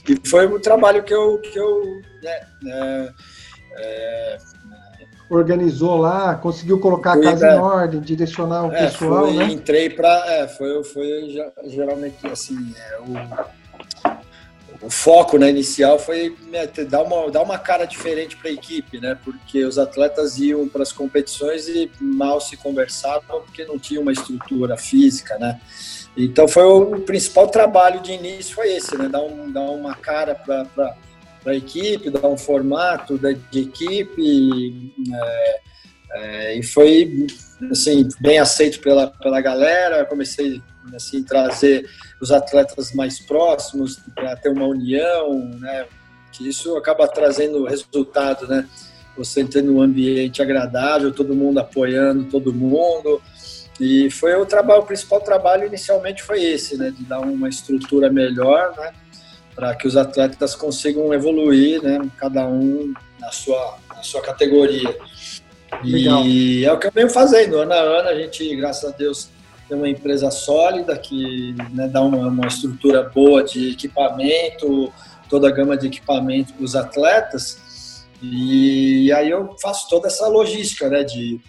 E 0.07 0.27
foi 0.27 0.47
um 0.47 0.59
trabalho 0.59 1.03
que 1.03 1.13
eu, 1.13 1.39
que 1.39 1.57
eu 1.57 2.01
né, 2.21 2.47
é, 2.67 3.13
é, 3.77 4.37
organizou 5.29 5.97
lá, 5.97 6.35
conseguiu 6.35 6.79
colocar 6.79 7.13
fui, 7.13 7.27
a 7.27 7.31
casa 7.31 7.47
em 7.47 7.59
ordem, 7.59 8.01
direcionar 8.01 8.65
o 8.65 8.73
é, 8.73 8.85
pessoal, 8.85 9.27
fui, 9.27 9.37
né? 9.37 9.45
Entrei 9.45 9.89
para, 9.89 10.23
é, 10.33 10.47
foi, 10.47 10.83
foi 10.83 11.35
geralmente 11.65 12.25
assim, 12.27 12.73
é, 12.77 12.99
o 12.99 13.62
o 14.83 14.89
foco 14.89 15.37
né, 15.37 15.49
inicial 15.49 15.97
foi 15.97 16.35
né, 16.49 16.67
dar, 16.87 17.01
uma, 17.03 17.31
dar 17.31 17.41
uma 17.41 17.57
cara 17.57 17.85
diferente 17.85 18.35
para 18.35 18.49
a 18.49 18.53
equipe, 18.53 18.99
né? 18.99 19.17
Porque 19.23 19.63
os 19.63 19.79
atletas 19.79 20.37
iam 20.37 20.67
para 20.67 20.83
as 20.83 20.91
competições 20.91 21.69
e 21.69 21.89
mal 22.01 22.41
se 22.41 22.57
conversavam 22.57 23.41
porque 23.41 23.63
não 23.63 23.79
tinha 23.79 24.01
uma 24.01 24.11
estrutura 24.11 24.75
física, 24.75 25.37
né? 25.37 25.59
Então 26.17 26.47
foi 26.47 26.63
o, 26.63 26.95
o 26.95 27.01
principal 27.01 27.47
trabalho 27.47 28.01
de 28.01 28.11
início 28.11 28.53
foi 28.53 28.73
esse, 28.73 28.97
né? 28.97 29.07
Dar, 29.07 29.21
um, 29.21 29.49
dar 29.49 29.61
uma 29.61 29.95
cara 29.95 30.35
para 30.35 30.95
a 31.45 31.55
equipe, 31.55 32.09
dar 32.09 32.27
um 32.27 32.37
formato 32.37 33.17
de, 33.17 33.61
equipe 33.61 34.93
é, 35.13 35.59
é, 36.11 36.57
e 36.57 36.63
foi 36.63 37.25
assim 37.71 38.07
bem 38.19 38.37
aceito 38.37 38.81
pela, 38.81 39.07
pela 39.07 39.39
galera. 39.39 40.03
Comecei 40.03 40.61
assim 40.95 41.23
trazer 41.23 41.89
os 42.19 42.31
atletas 42.31 42.93
mais 42.93 43.19
próximos 43.19 43.99
para 44.15 44.35
ter 44.35 44.49
uma 44.49 44.65
união, 44.65 45.45
né? 45.59 45.85
Que 46.31 46.47
isso 46.49 46.75
acaba 46.77 47.07
trazendo 47.07 47.65
resultado, 47.65 48.47
né? 48.47 48.67
Você 49.17 49.43
tendo 49.43 49.75
um 49.75 49.81
ambiente 49.81 50.41
agradável, 50.41 51.13
todo 51.13 51.35
mundo 51.35 51.59
apoiando 51.59 52.25
todo 52.25 52.53
mundo. 52.53 53.21
E 53.79 54.09
foi 54.09 54.35
o 54.35 54.45
trabalho, 54.45 54.81
o 54.81 54.85
principal 54.85 55.21
trabalho 55.21 55.67
inicialmente 55.67 56.23
foi 56.23 56.43
esse, 56.43 56.77
né? 56.77 56.91
De 56.91 57.03
dar 57.03 57.19
uma 57.19 57.49
estrutura 57.49 58.11
melhor, 58.11 58.73
né? 58.77 58.91
Para 59.55 59.75
que 59.75 59.87
os 59.87 59.95
atletas 59.95 60.55
consigam 60.55 61.13
evoluir, 61.13 61.81
né? 61.81 61.99
Cada 62.17 62.47
um 62.47 62.93
na 63.19 63.31
sua, 63.31 63.77
na 63.95 64.03
sua 64.03 64.21
categoria. 64.21 64.95
Legal. 65.83 66.23
E 66.25 66.65
é 66.65 66.71
o 66.71 66.77
que 66.77 66.87
eu 66.87 66.91
venho 66.91 67.09
fazendo. 67.09 67.57
Ano 67.57 67.73
a 67.73 67.79
ano, 67.79 68.09
a 68.09 68.15
gente, 68.15 68.55
graças 68.55 68.91
a 68.91 68.95
Deus, 68.95 69.29
tem 69.67 69.77
uma 69.77 69.89
empresa 69.89 70.29
sólida 70.31 70.97
que 70.97 71.55
né, 71.71 71.87
dá 71.87 72.01
uma, 72.01 72.27
uma, 72.27 72.47
estrutura 72.47 73.03
boa 73.03 73.43
de 73.43 73.71
equipamento, 73.71 74.91
toda 75.29 75.47
a 75.47 75.51
gama 75.51 75.77
de 75.77 75.87
equipamento 75.87 76.53
para 76.53 76.63
os 76.63 76.75
atletas. 76.75 78.05
E 78.21 79.11
aí 79.11 79.29
eu 79.29 79.55
faço 79.61 79.89
toda 79.89 80.07
essa 80.07 80.27
logística 80.27 80.89
né, 80.89 81.03
de, 81.03 81.39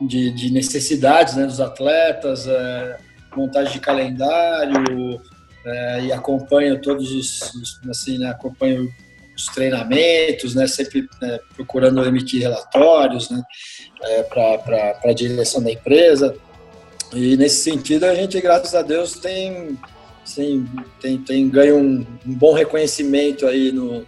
de, 0.00 0.30
de 0.30 0.52
necessidades 0.52 1.36
né, 1.36 1.46
dos 1.46 1.60
atletas, 1.60 2.46
é, 2.46 2.98
montagem 3.36 3.74
de 3.74 3.80
calendário, 3.80 5.20
é, 5.64 6.00
e 6.04 6.12
acompanho 6.12 6.80
todos 6.80 7.12
os, 7.12 7.54
os 7.54 7.80
assim, 7.88 8.18
né, 8.18 8.30
acompanho 8.30 8.88
os 9.36 9.46
treinamentos, 9.46 10.54
né, 10.54 10.66
sempre 10.66 11.08
né, 11.20 11.38
procurando 11.54 12.04
emitir 12.04 12.42
relatórios 12.42 13.30
né, 13.30 13.42
é, 14.02 14.22
para 14.22 15.00
a 15.04 15.12
direção 15.12 15.62
da 15.62 15.70
empresa. 15.70 16.36
E 17.12 17.36
nesse 17.36 17.62
sentido, 17.62 18.04
a 18.04 18.14
gente, 18.14 18.40
graças 18.40 18.74
a 18.74 18.82
Deus, 18.82 19.14
tem, 19.14 19.78
sim, 20.24 20.66
tem, 21.00 21.18
tem 21.18 21.48
ganho 21.48 21.76
um, 21.76 22.06
um 22.26 22.34
bom 22.34 22.54
reconhecimento 22.54 23.46
aí 23.46 23.72
no, 23.72 24.06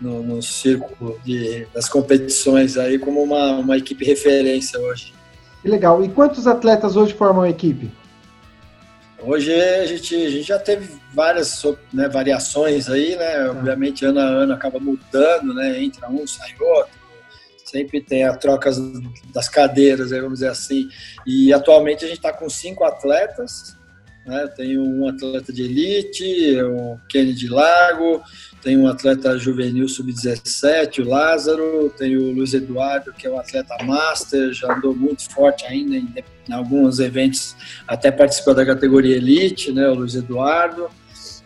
no, 0.00 0.22
no 0.22 0.42
círculo 0.42 1.18
de, 1.24 1.66
das 1.74 1.88
competições 1.88 2.76
aí 2.78 2.98
como 2.98 3.22
uma, 3.22 3.52
uma 3.56 3.76
equipe 3.76 4.04
referência 4.04 4.78
hoje. 4.80 5.12
Que 5.60 5.68
legal. 5.68 6.02
E 6.02 6.08
quantos 6.08 6.46
atletas 6.46 6.96
hoje 6.96 7.12
formam 7.12 7.42
a 7.42 7.50
equipe? 7.50 7.90
Hoje 9.20 9.52
a 9.52 9.84
gente, 9.84 10.14
a 10.14 10.30
gente 10.30 10.44
já 10.44 10.58
teve 10.58 10.96
várias 11.12 11.62
né, 11.92 12.08
variações 12.08 12.88
aí, 12.88 13.16
né? 13.16 13.44
Tá. 13.44 13.50
Obviamente, 13.50 14.04
ano 14.04 14.20
a 14.20 14.24
ano 14.24 14.52
acaba 14.52 14.78
mudando, 14.78 15.52
né? 15.52 15.82
Entra 15.82 16.08
um, 16.08 16.24
sai 16.26 16.54
outro 16.60 16.97
sempre 17.70 18.00
tem 18.00 18.24
a 18.24 18.34
troca 18.34 18.70
das 19.32 19.48
cadeiras, 19.48 20.10
vamos 20.10 20.34
dizer 20.34 20.48
assim. 20.48 20.88
E 21.26 21.52
atualmente 21.52 22.04
a 22.04 22.08
gente 22.08 22.18
está 22.18 22.32
com 22.32 22.48
cinco 22.48 22.84
atletas, 22.84 23.76
né? 24.28 24.46
Tem 24.56 24.78
um 24.78 25.08
atleta 25.08 25.52
de 25.52 25.62
elite, 25.62 26.60
o 26.62 26.98
Kennedy 27.08 27.48
Lago, 27.48 28.22
tem 28.62 28.76
um 28.76 28.86
atleta 28.86 29.38
juvenil 29.38 29.88
sub-17, 29.88 31.04
o 31.04 31.08
Lázaro, 31.08 31.92
tem 31.96 32.16
o 32.16 32.32
Luiz 32.32 32.52
Eduardo, 32.52 33.12
que 33.12 33.26
é 33.26 33.30
um 33.30 33.38
atleta 33.38 33.76
master, 33.84 34.52
já 34.52 34.74
andou 34.74 34.94
muito 34.94 35.30
forte 35.32 35.64
ainda 35.64 35.96
em, 35.96 36.12
em 36.48 36.52
alguns 36.52 36.98
eventos, 36.98 37.56
até 37.86 38.10
participou 38.10 38.54
da 38.54 38.66
categoria 38.66 39.16
elite, 39.16 39.72
né? 39.72 39.88
O 39.88 39.94
Luiz 39.94 40.14
Eduardo. 40.14 40.90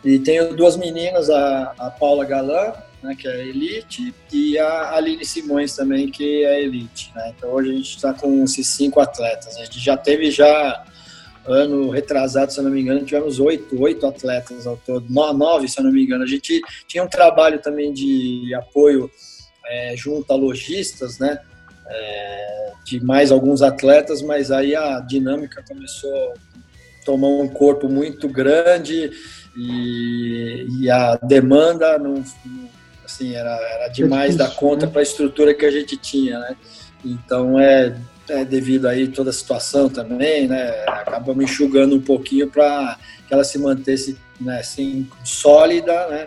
E 0.05 0.19
tenho 0.19 0.57
duas 0.57 0.77
meninas, 0.77 1.31
a, 1.31 1.73
a 1.79 1.91
Paula 1.91 2.25
Galan, 2.25 2.73
né, 3.03 3.15
que 3.15 3.27
é 3.27 3.49
elite, 3.49 4.15
e 4.33 4.59
a 4.59 4.95
Aline 4.95 5.25
Simões 5.25 5.75
também, 5.75 6.11
que 6.11 6.45
é 6.45 6.63
elite. 6.63 7.13
Né? 7.15 7.35
Então 7.37 7.51
hoje 7.51 7.71
a 7.71 7.75
gente 7.75 7.97
está 7.97 8.15
com 8.15 8.45
esses 8.45 8.67
cinco 8.69 9.01
atletas. 9.01 9.57
A 9.57 9.65
gente 9.65 9.81
já 9.81 9.97
teve 9.97 10.31
já 10.31 10.85
ano 11.45 11.91
retrasado, 11.91 12.53
se 12.53 12.61
eu 12.61 12.65
não 12.65 12.71
me 12.71 12.81
engano, 12.81 13.05
tivemos 13.05 13.41
oito, 13.41 13.81
oito 13.81 14.07
atletas 14.07 14.67
ao 14.67 14.77
todo, 14.77 15.07
nove, 15.11 15.69
se 15.69 15.81
eu 15.81 15.85
não 15.85 15.93
me 15.93 16.05
engano. 16.05 16.23
A 16.23 16.27
gente 16.27 16.61
tinha 16.87 17.03
um 17.03 17.09
trabalho 17.09 17.61
também 17.61 17.93
de 17.93 18.55
apoio 18.55 19.11
é, 19.67 19.95
junto 19.97 20.33
a 20.33 20.37
lojistas, 20.37 21.19
né? 21.19 21.39
É, 21.89 22.73
de 22.85 23.05
mais 23.05 23.31
alguns 23.31 23.61
atletas, 23.61 24.23
mas 24.23 24.51
aí 24.51 24.75
a 24.75 25.01
dinâmica 25.01 25.65
começou 25.67 26.33
a 26.33 27.05
tomar 27.05 27.29
um 27.29 27.49
corpo 27.49 27.89
muito 27.89 28.29
grande 28.29 29.11
e, 29.57 30.67
e 30.81 30.91
a 30.91 31.17
demanda 31.17 31.99
não, 31.99 32.25
assim, 33.13 33.35
era, 33.35 33.51
era 33.51 33.89
demais 33.89 34.37
da 34.37 34.49
conta 34.49 34.87
né? 34.87 34.93
para 34.93 35.01
a 35.01 35.03
estrutura 35.03 35.55
que 35.55 35.67
a 35.67 35.71
gente 35.71 35.97
tinha, 35.97 36.39
né? 36.39 36.57
Então 37.05 37.59
é, 37.59 37.95
é, 38.29 38.45
devido 38.45 38.87
aí 38.87 39.09
toda 39.09 39.31
a 39.31 39.33
situação 39.33 39.89
também, 39.89 40.49
né? 40.49 40.85
Acabamos 40.87 41.45
enxugando 41.45 41.95
um 41.95 42.01
pouquinho 42.01 42.49
para 42.49 42.97
que 43.27 43.35
ela 43.35 43.45
se 43.45 43.59
mantesse 43.59 44.19
né, 44.41 44.61
assim, 44.61 45.09
sólida, 45.25 46.09
né? 46.09 46.27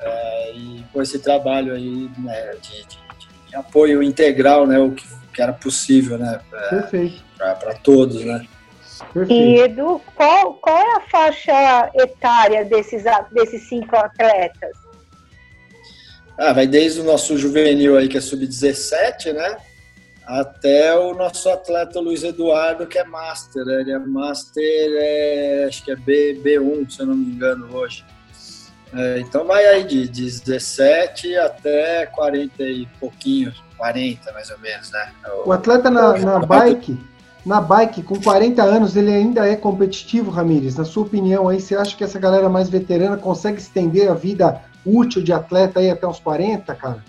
É, 0.00 0.52
e 0.52 0.84
com 0.92 1.00
esse 1.00 1.18
trabalho 1.18 1.74
aí 1.74 2.10
né, 2.18 2.54
de, 2.60 2.86
de, 2.86 2.98
de, 3.48 3.56
apoio 3.56 4.02
integral, 4.02 4.66
né? 4.66 4.78
O 4.78 4.92
que, 4.92 5.06
que 5.32 5.42
era 5.42 5.52
possível, 5.52 6.18
né? 6.18 6.40
Para 7.38 7.74
todos, 7.82 8.24
né? 8.24 8.46
Perfeito. 9.12 9.32
E 9.32 9.60
Edu, 9.60 10.00
qual, 10.14 10.54
qual 10.54 10.78
é 10.78 10.96
a 10.96 11.00
faixa 11.00 11.90
etária 11.94 12.64
desses, 12.64 13.04
desses 13.32 13.68
cinco 13.68 13.94
atletas? 13.94 14.85
Ah, 16.38 16.52
vai 16.52 16.66
desde 16.66 17.00
o 17.00 17.04
nosso 17.04 17.38
juvenil 17.38 17.96
aí, 17.96 18.08
que 18.08 18.18
é 18.18 18.20
sub-17, 18.20 19.32
né? 19.32 19.56
Até 20.26 20.94
o 20.98 21.14
nosso 21.14 21.48
atleta 21.48 22.00
Luiz 22.00 22.24
Eduardo, 22.24 22.86
que 22.86 22.98
é 22.98 23.04
Master. 23.04 23.64
Né? 23.64 23.80
Ele 23.80 23.92
é 23.92 23.98
Master, 23.98 24.62
é, 24.64 25.64
acho 25.68 25.84
que 25.84 25.92
é 25.92 25.96
B, 25.96 26.40
B1, 26.44 26.90
se 26.90 27.00
eu 27.00 27.06
não 27.06 27.14
me 27.14 27.32
engano, 27.32 27.74
hoje. 27.74 28.04
É, 28.92 29.20
então 29.20 29.46
vai 29.46 29.64
aí 29.66 29.84
de, 29.84 30.08
de 30.08 30.40
17 30.40 31.36
até 31.36 32.06
40 32.06 32.62
e 32.62 32.86
pouquinho, 33.00 33.52
40 33.76 34.32
mais 34.32 34.50
ou 34.50 34.58
menos, 34.58 34.90
né? 34.90 35.12
O, 35.44 35.48
o 35.48 35.52
atleta 35.52 35.90
na, 35.90 36.16
na 36.18 36.38
bike, 36.40 36.98
na 37.44 37.60
bike, 37.60 38.02
com 38.02 38.20
40 38.20 38.62
anos, 38.62 38.96
ele 38.96 39.12
ainda 39.12 39.46
é 39.46 39.56
competitivo, 39.56 40.30
Ramires? 40.30 40.76
Na 40.76 40.84
sua 40.84 41.04
opinião 41.04 41.48
aí, 41.48 41.60
você 41.60 41.76
acha 41.76 41.96
que 41.96 42.04
essa 42.04 42.18
galera 42.18 42.48
mais 42.48 42.68
veterana 42.68 43.16
consegue 43.16 43.58
estender 43.58 44.10
a 44.10 44.14
vida 44.14 44.60
útil 44.86 45.22
de 45.22 45.32
atleta 45.32 45.80
aí 45.80 45.90
até 45.90 46.06
uns 46.06 46.20
40, 46.20 46.74
cara? 46.74 47.04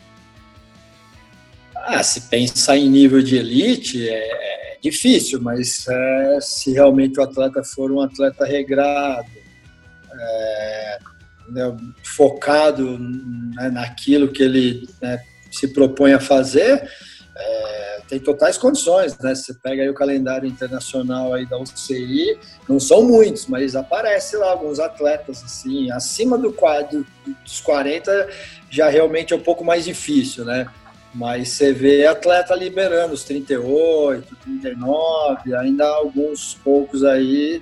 Ah, 1.75 2.03
se 2.03 2.21
pensar 2.21 2.77
em 2.77 2.89
nível 2.89 3.21
de 3.21 3.37
elite 3.37 4.09
é, 4.09 4.73
é 4.75 4.79
difícil, 4.81 5.41
mas 5.41 5.85
é, 5.87 6.39
se 6.41 6.73
realmente 6.73 7.19
o 7.19 7.23
atleta 7.23 7.63
for 7.63 7.91
um 7.91 8.01
atleta 8.01 8.45
regrado, 8.45 9.27
é, 10.11 10.99
né, 11.49 11.77
focado 12.03 12.97
né, 12.99 13.69
naquilo 13.69 14.27
que 14.27 14.43
ele 14.43 14.89
né, 15.01 15.19
se 15.51 15.67
propõe 15.69 16.13
a 16.13 16.19
fazer, 16.19 16.89
é, 17.37 17.96
tem 18.07 18.19
totais 18.19 18.57
condições, 18.57 19.17
né? 19.19 19.35
Você 19.35 19.53
pega 19.53 19.83
aí 19.83 19.89
o 19.89 19.93
calendário 19.93 20.47
internacional 20.47 21.33
aí 21.33 21.45
da 21.45 21.57
UCI, 21.57 22.39
não 22.67 22.79
são 22.79 23.03
muitos, 23.03 23.47
mas 23.47 23.75
aparece 23.75 24.37
lá 24.37 24.51
alguns 24.51 24.79
atletas 24.79 25.43
assim, 25.43 25.91
acima 25.91 26.37
do 26.37 26.51
quadro 26.53 27.05
dos 27.43 27.59
40 27.61 28.29
já 28.69 28.89
realmente 28.89 29.33
é 29.33 29.35
um 29.35 29.41
pouco 29.41 29.63
mais 29.63 29.85
difícil, 29.85 30.45
né? 30.45 30.67
Mas 31.13 31.49
você 31.49 31.73
vê 31.73 32.05
atleta 32.05 32.53
liberando 32.53 33.13
os 33.13 33.23
38, 33.23 34.35
39, 34.35 35.55
ainda 35.55 35.85
alguns 35.87 36.53
poucos 36.63 37.03
aí 37.03 37.61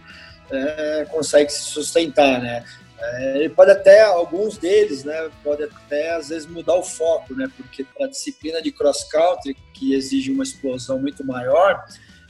é, 0.52 1.06
consegue 1.10 1.52
se 1.52 1.62
sustentar, 1.62 2.42
né? 2.42 2.64
É, 3.00 3.38
ele 3.40 3.50
pode 3.50 3.72
até, 3.72 4.02
alguns 4.02 4.58
deles, 4.58 5.04
né, 5.04 5.30
pode 5.44 5.64
até 5.64 6.16
às 6.16 6.30
vezes 6.30 6.48
mudar 6.48 6.76
o 6.76 6.84
foco, 6.84 7.36
né, 7.36 7.50
porque 7.58 7.84
para 7.84 8.06
a 8.06 8.10
disciplina 8.10 8.62
de 8.62 8.72
cross 8.72 9.04
country, 9.04 9.56
que 9.74 9.94
exige 9.94 10.32
uma 10.32 10.44
explosão 10.44 11.00
muito 11.00 11.26
maior, 11.26 11.84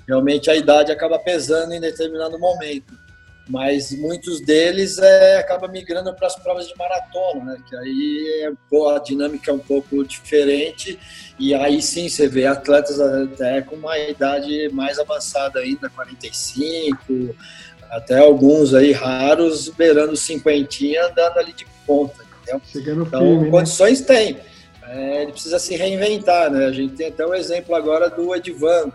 realmente 0.08 0.50
a 0.50 0.56
idade 0.56 0.92
acaba 0.92 1.20
pesando 1.20 1.74
em 1.74 1.80
determinado 1.80 2.40
momento. 2.40 3.06
Mas 3.48 3.92
muitos 3.92 4.42
deles 4.42 4.98
é, 4.98 5.38
acaba 5.38 5.68
migrando 5.68 6.12
para 6.16 6.26
as 6.26 6.36
provas 6.36 6.68
de 6.68 6.76
maratona, 6.76 7.54
né, 7.54 7.64
que 7.70 7.76
aí 7.76 8.44
é, 8.44 8.96
a 8.96 9.00
dinâmica 9.00 9.52
é 9.52 9.54
um 9.54 9.60
pouco 9.60 10.04
diferente 10.04 10.98
e 11.38 11.54
aí 11.54 11.80
sim 11.82 12.10
você 12.10 12.28
vê 12.28 12.48
atletas 12.48 13.00
até 13.00 13.62
com 13.62 13.76
uma 13.76 13.98
idade 14.00 14.70
mais 14.70 14.98
avançada 14.98 15.60
ainda, 15.60 15.90
45, 15.90 17.36
até 17.90 18.20
alguns 18.20 18.74
aí 18.74 18.92
raros 18.92 19.70
beirando 19.70 20.16
cinquentinha 20.16 21.06
andando 21.06 21.38
ali 21.38 21.54
de 21.54 21.66
ponta, 21.86 22.16
entendeu? 22.42 22.62
Chegando 22.66 23.04
então, 23.04 23.22
firme, 23.22 23.44
né? 23.46 23.52
condições 23.52 24.02
né? 24.02 24.08
tem. 24.08 24.38
É, 24.88 25.24
ele 25.24 25.32
precisa 25.32 25.58
se 25.58 25.76
reinventar, 25.76 26.52
né? 26.52 26.66
A 26.66 26.72
gente 26.72 26.96
tem 26.96 27.08
até 27.08 27.26
um 27.26 27.34
exemplo 27.34 27.76
agora 27.76 28.10
do 28.10 28.36
Edvando. 28.36 28.94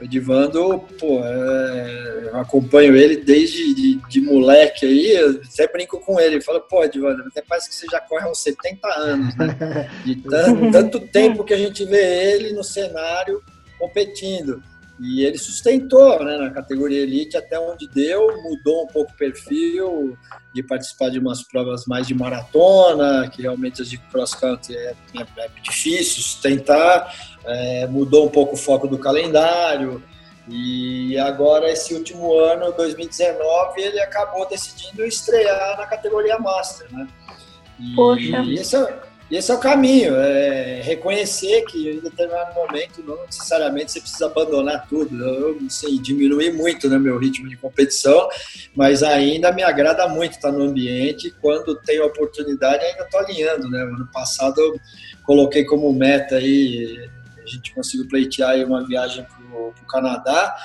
O 0.00 0.04
Edvando, 0.04 0.78
pô, 0.98 1.20
é, 1.24 2.28
eu 2.32 2.36
acompanho 2.36 2.94
ele 2.94 3.16
desde 3.16 3.74
de, 3.74 3.94
de 4.08 4.20
moleque 4.20 4.86
aí, 4.86 5.10
eu 5.10 5.40
até 5.52 5.66
brinco 5.66 5.98
com 5.98 6.20
ele, 6.20 6.40
falo, 6.40 6.60
pô, 6.60 6.84
Edvando, 6.84 7.24
até 7.26 7.42
parece 7.42 7.68
que 7.68 7.74
você 7.74 7.86
já 7.90 8.00
corre 8.00 8.24
há 8.24 8.30
uns 8.30 8.38
70 8.38 8.88
anos, 8.88 9.36
né? 9.36 9.90
De 10.06 10.16
tanto, 10.16 10.70
tanto 10.70 11.00
tempo 11.00 11.42
que 11.42 11.52
a 11.52 11.58
gente 11.58 11.84
vê 11.84 12.32
ele 12.32 12.52
no 12.52 12.62
cenário 12.62 13.42
competindo. 13.76 14.62
E 15.00 15.24
ele 15.24 15.38
sustentou 15.38 16.24
né, 16.24 16.36
na 16.38 16.50
categoria 16.50 17.02
elite 17.02 17.36
até 17.36 17.58
onde 17.58 17.86
deu, 17.86 18.26
mudou 18.42 18.82
um 18.82 18.86
pouco 18.86 19.12
o 19.12 19.16
perfil 19.16 20.18
de 20.52 20.62
participar 20.62 21.08
de 21.10 21.20
umas 21.20 21.42
provas 21.42 21.86
mais 21.86 22.06
de 22.06 22.14
maratona, 22.14 23.28
que 23.28 23.42
realmente 23.42 23.80
as 23.80 23.88
de 23.88 23.96
cross 23.96 24.34
country 24.34 24.76
é, 24.76 24.96
é, 25.16 25.44
é 25.44 25.48
difícil 25.62 26.22
sustentar, 26.22 27.14
é, 27.44 27.86
mudou 27.86 28.26
um 28.26 28.30
pouco 28.30 28.54
o 28.54 28.58
foco 28.58 28.88
do 28.88 28.98
calendário. 28.98 30.02
E 30.48 31.16
agora, 31.18 31.70
esse 31.70 31.94
último 31.94 32.36
ano, 32.38 32.72
2019, 32.72 33.80
ele 33.80 34.00
acabou 34.00 34.48
decidindo 34.48 35.04
estrear 35.04 35.76
na 35.76 35.86
categoria 35.86 36.38
Master. 36.38 36.90
Né? 36.90 37.06
E, 37.78 37.94
Poxa. 37.94 38.44
Esse 38.48 38.76
é, 38.76 38.98
e 39.30 39.36
esse 39.36 39.50
é 39.50 39.54
o 39.54 39.58
caminho, 39.58 40.16
é 40.16 40.80
reconhecer 40.82 41.62
que 41.66 41.90
em 41.90 42.00
determinado 42.00 42.54
momento 42.54 43.02
não 43.02 43.26
necessariamente 43.26 43.92
você 43.92 44.00
precisa 44.00 44.26
abandonar 44.26 44.86
tudo. 44.88 45.22
Eu, 45.22 45.58
sei, 45.68 45.98
diminuí 45.98 46.50
muito 46.50 46.88
né, 46.88 46.98
meu 46.98 47.18
ritmo 47.18 47.48
de 47.48 47.56
competição, 47.56 48.28
mas 48.74 49.02
ainda 49.02 49.52
me 49.52 49.62
agrada 49.62 50.08
muito 50.08 50.32
estar 50.32 50.50
no 50.50 50.62
ambiente. 50.62 51.34
Quando 51.42 51.76
tenho 51.82 52.06
oportunidade, 52.06 52.82
ainda 52.82 53.02
estou 53.02 53.20
alinhando. 53.20 53.68
Né? 53.68 53.82
Ano 53.82 54.08
passado 54.12 54.58
eu 54.60 54.80
coloquei 55.24 55.64
como 55.64 55.92
meta 55.92 56.36
aí, 56.36 57.10
a 57.42 57.46
gente 57.46 57.74
conseguiu 57.74 58.08
pleitear 58.08 58.56
uma 58.64 58.86
viagem 58.86 59.24
para 59.24 59.58
o 59.58 59.74
Canadá 59.86 60.56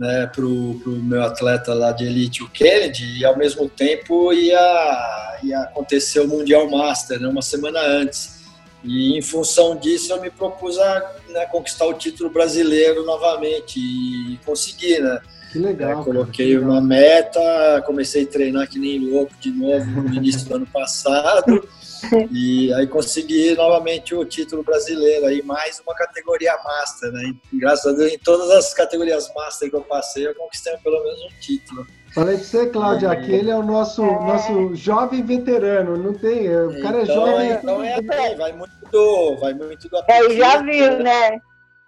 né, 0.00 0.26
para 0.34 0.46
o 0.46 0.80
meu 0.86 1.22
atleta 1.22 1.74
lá 1.74 1.92
de 1.92 2.06
elite, 2.06 2.42
o 2.42 2.48
Kennedy, 2.48 3.18
e 3.18 3.24
ao 3.24 3.36
mesmo 3.36 3.68
tempo 3.68 4.32
ia, 4.32 5.38
ia 5.42 5.60
acontecer 5.60 6.20
o 6.20 6.26
Mundial 6.26 6.70
Master, 6.70 7.20
né, 7.20 7.28
uma 7.28 7.42
semana 7.42 7.78
antes. 7.80 8.40
E 8.82 9.18
em 9.18 9.20
função 9.20 9.76
disso 9.76 10.10
eu 10.10 10.22
me 10.22 10.30
propus 10.30 10.78
a 10.78 11.12
né, 11.28 11.44
conquistar 11.44 11.84
o 11.84 11.92
título 11.92 12.30
brasileiro 12.30 13.04
novamente 13.04 13.78
e 13.78 14.38
consegui, 14.42 14.98
né? 15.00 15.20
Que 15.52 15.58
legal. 15.58 16.00
É, 16.00 16.04
coloquei 16.04 16.54
cara, 16.54 16.64
uma 16.64 16.80
meta, 16.80 17.82
comecei 17.84 18.22
a 18.22 18.26
treinar 18.26 18.68
que 18.70 18.78
nem 18.78 18.98
louco 18.98 19.34
de 19.38 19.50
novo 19.50 19.84
no 19.84 20.14
início 20.14 20.48
do 20.48 20.54
ano 20.54 20.66
passado. 20.66 21.68
E 22.32 22.72
aí 22.74 22.86
consegui 22.86 23.54
novamente 23.54 24.14
o 24.14 24.24
título 24.24 24.62
brasileiro, 24.62 25.26
aí 25.26 25.42
mais 25.42 25.80
uma 25.80 25.94
categoria 25.94 26.56
Master, 26.64 27.12
né? 27.12 27.32
E, 27.52 27.58
graças 27.58 27.92
a 27.92 27.96
Deus, 27.96 28.12
em 28.12 28.18
todas 28.18 28.50
as 28.50 28.72
categorias 28.74 29.32
Master 29.34 29.70
que 29.70 29.76
eu 29.76 29.82
passei, 29.82 30.26
eu 30.26 30.34
conquistei 30.34 30.76
pelo 30.78 31.02
menos 31.02 31.20
um 31.22 31.40
título. 31.40 31.86
Falei 32.14 32.36
pra 32.36 32.44
você, 32.44 32.66
Cláudia, 32.66 33.12
aquele 33.12 33.50
é 33.50 33.56
o 33.56 33.62
nosso, 33.62 34.02
é. 34.02 34.06
nosso 34.06 34.74
jovem 34.74 35.24
veterano, 35.24 35.96
não 35.96 36.12
tem, 36.12 36.48
o 36.48 36.82
cara 36.82 36.98
é 36.98 37.02
então, 37.02 37.14
jovem. 37.14 37.50
Então 37.52 37.84
é 37.84 37.94
assim, 37.94 38.36
vai 38.36 38.52
muito 38.52 38.72
do, 38.90 39.36
vai 39.36 39.54
muito 39.54 39.88
do 39.88 39.96
É, 40.08 40.30
já 40.30 40.62
viu, 40.62 40.98
né? 40.98 41.40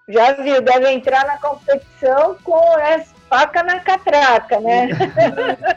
Já 0.09 0.33
viu, 0.33 0.61
deve 0.63 0.91
entrar 0.91 1.27
na 1.27 1.39
competição 1.39 2.37
com 2.45 2.79
essa 2.79 3.12
faca 3.33 3.63
na 3.63 3.81
catraca, 3.81 4.61
né? 4.61 4.91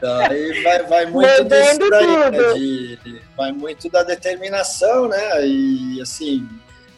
Daí 0.02 0.62
vai, 0.62 0.84
vai 0.84 1.06
muito 1.06 1.44
disso 1.46 1.89
daí, 1.89 2.32
né? 2.32 2.54
de, 2.54 3.22
vai 3.38 3.54
muito 3.54 3.89
da 3.89 4.04
determinação, 4.04 5.08
né? 5.08 5.48
E 5.48 6.02
assim, 6.02 6.46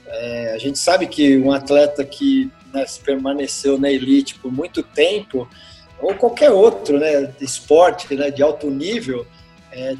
é, 0.07 0.53
a 0.55 0.57
gente 0.57 0.79
sabe 0.79 1.05
que 1.05 1.37
um 1.37 1.51
atleta 1.51 2.03
que 2.03 2.51
né, 2.73 2.83
permaneceu 3.05 3.77
na 3.77 3.91
elite 3.91 4.33
por 4.39 4.51
muito 4.51 4.81
tempo, 4.81 5.47
ou 6.01 6.15
qualquer 6.15 6.49
outro, 6.49 6.97
né, 6.97 7.31
esporte, 7.39 8.15
né, 8.15 8.31
de 8.31 8.41
alto 8.41 8.67
nível, 8.71 9.27
é, 9.71 9.95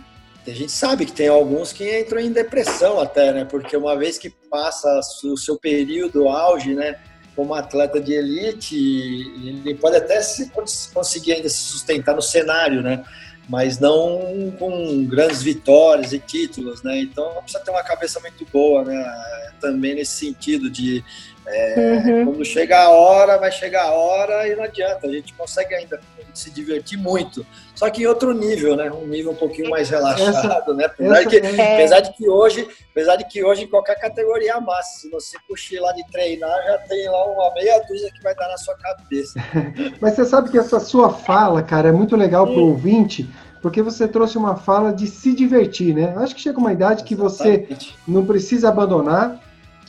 a 0.48 0.52
gente 0.52 0.72
sabe 0.72 1.06
que 1.06 1.12
tem 1.12 1.28
alguns 1.28 1.72
que 1.72 2.00
entram 2.00 2.20
em 2.20 2.32
depressão 2.32 3.00
até, 3.00 3.32
né? 3.32 3.46
Porque 3.46 3.78
uma 3.78 3.96
vez 3.96 4.18
que 4.18 4.32
passa 4.50 4.88
o 5.26 5.38
seu 5.38 5.60
período 5.60 6.28
auge, 6.30 6.74
né? 6.74 6.96
Como 7.38 7.54
atleta 7.54 8.02
de 8.02 8.14
elite, 8.14 8.76
ele 8.76 9.76
pode 9.76 9.96
até 9.96 10.20
se, 10.24 10.52
conseguir 10.92 11.34
ainda 11.34 11.48
se 11.48 11.60
sustentar 11.60 12.16
no 12.16 12.22
cenário, 12.22 12.82
né? 12.82 13.06
Mas 13.48 13.78
não 13.78 14.52
com 14.58 15.06
grandes 15.06 15.44
vitórias 15.44 16.12
e 16.14 16.20
títulos, 16.20 16.82
né? 16.82 17.00
Então 17.00 17.32
precisa 17.44 17.64
ter 17.64 17.70
uma 17.70 17.84
cabeça 17.84 18.20
muito 18.20 18.44
boa, 18.52 18.84
né? 18.84 19.52
Também 19.62 19.94
nesse 19.94 20.14
sentido 20.14 20.68
de 20.68 21.04
é, 21.50 22.02
uhum. 22.06 22.26
quando 22.26 22.46
chega 22.46 22.78
a 22.78 22.90
hora, 22.90 23.38
vai 23.38 23.52
chegar 23.52 23.86
a 23.86 23.92
hora 23.92 24.48
e 24.48 24.56
não 24.56 24.66
adianta. 24.66 25.08
A 25.08 25.12
gente 25.12 25.34
consegue 25.34 25.74
ainda 25.74 26.00
se 26.34 26.52
divertir 26.52 26.98
muito. 26.98 27.46
Só 27.74 27.90
que 27.90 28.04
em 28.04 28.06
outro 28.06 28.34
nível, 28.34 28.76
né? 28.76 28.92
Um 28.92 29.08
nível 29.08 29.32
um 29.32 29.36
pouquinho 29.36 29.70
mais 29.70 29.90
relaxado, 29.90 30.74
né? 30.74 30.86
Apesar, 30.86 31.26
que, 31.26 31.38
é... 31.38 31.76
apesar, 31.76 32.00
de 32.02 32.14
que 32.14 32.30
hoje, 32.30 32.68
apesar 32.92 33.16
de 33.16 33.26
que 33.26 33.44
hoje 33.44 33.64
em 33.64 33.68
qualquer 33.68 33.96
categoria 34.00 34.60
massa, 34.60 35.00
se 35.00 35.10
você 35.10 35.38
cochilar 35.48 35.96
de 35.96 36.06
treinar, 36.12 36.64
já 36.66 36.78
tem 36.80 37.08
lá 37.10 37.26
uma 37.26 37.54
meia 37.54 37.80
dúzia 37.88 38.12
que 38.12 38.22
vai 38.22 38.36
dar 38.36 38.50
na 38.50 38.58
sua 38.58 38.76
cabeça. 38.76 39.40
Mas 40.02 40.16
você 40.16 40.26
sabe 40.26 40.52
que 40.52 40.58
essa 40.58 40.80
sua 40.80 41.14
fala, 41.14 41.64
cara, 41.64 41.90
é 41.90 41.94
muito 41.94 42.16
legal 42.18 42.46
para 42.46 42.60
o 42.60 42.70
ouvinte, 42.70 43.30
porque 43.62 43.82
você 43.82 44.08
trouxe 44.08 44.38
uma 44.38 44.58
fala 44.58 44.92
de 44.92 45.08
se 45.08 45.34
divertir, 45.34 45.96
né? 45.96 46.14
Acho 46.18 46.36
que 46.36 46.42
chega 46.42 46.60
uma 46.60 46.74
idade 46.74 47.04
que 47.04 47.16
você 47.16 47.68
não 48.08 48.26
precisa 48.26 48.68
abandonar, 48.70 49.40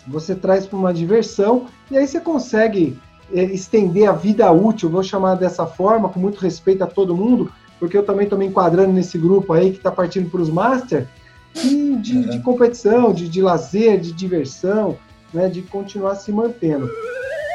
você 0.07 0.35
traz 0.35 0.67
para 0.67 0.79
uma 0.79 0.93
diversão 0.93 1.67
e 1.91 1.97
aí 1.97 2.07
você 2.07 2.21
consegue 2.21 2.99
é, 3.33 3.43
estender 3.45 4.09
a 4.09 4.13
vida 4.13 4.51
útil, 4.51 4.91
vou 4.91 5.03
chamar 5.03 5.35
dessa 5.35 5.67
forma, 5.67 6.09
com 6.09 6.21
muito 6.21 6.39
respeito 6.39 6.83
a 6.83 6.87
todo 6.87 7.17
mundo, 7.17 7.53
porque 7.79 7.97
eu 7.97 8.03
também 8.03 8.25
estou 8.25 8.39
me 8.39 8.47
enquadrando 8.47 8.93
nesse 8.93 9.19
grupo 9.19 9.53
aí 9.53 9.71
que 9.71 9.79
está 9.79 9.91
partindo 9.91 10.31
para 10.31 10.41
os 10.41 10.51
Master, 10.51 11.07
de, 11.55 11.97
de, 11.97 12.31
de, 12.31 12.41
competição, 12.41 13.13
de, 13.13 13.29
de 13.29 13.41
lazer, 13.41 14.01
de 14.01 14.13
diversão, 14.13 14.97
né, 15.33 15.49
de 15.49 15.63
continuar 15.63 16.15
se 16.15 16.33
mantendo. 16.33 16.89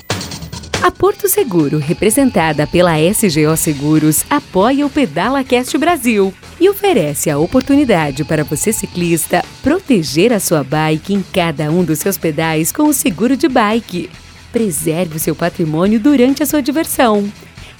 A 0.80 0.90
Porto 0.90 1.28
Seguro, 1.28 1.78
representada 1.78 2.66
pela 2.66 2.94
SGO 3.12 3.54
Seguros, 3.56 4.24
apoia 4.30 4.86
o 4.86 4.90
Pedala 4.90 5.44
Cast 5.44 5.76
Brasil 5.76 6.32
e 6.60 6.68
oferece 6.68 7.30
a 7.30 7.38
oportunidade 7.38 8.24
para 8.24 8.44
você 8.44 8.72
ciclista 8.72 9.44
proteger 9.62 10.32
a 10.32 10.40
sua 10.40 10.64
bike 10.64 11.14
em 11.14 11.22
cada 11.22 11.70
um 11.70 11.84
dos 11.84 11.98
seus 11.98 12.18
pedais 12.18 12.72
com 12.72 12.84
o 12.84 12.92
seguro 12.92 13.36
de 13.36 13.48
bike. 13.48 14.10
Preserve 14.50 15.16
o 15.16 15.20
seu 15.20 15.34
patrimônio 15.36 16.00
durante 16.00 16.42
a 16.42 16.46
sua 16.46 16.62
diversão. 16.62 17.30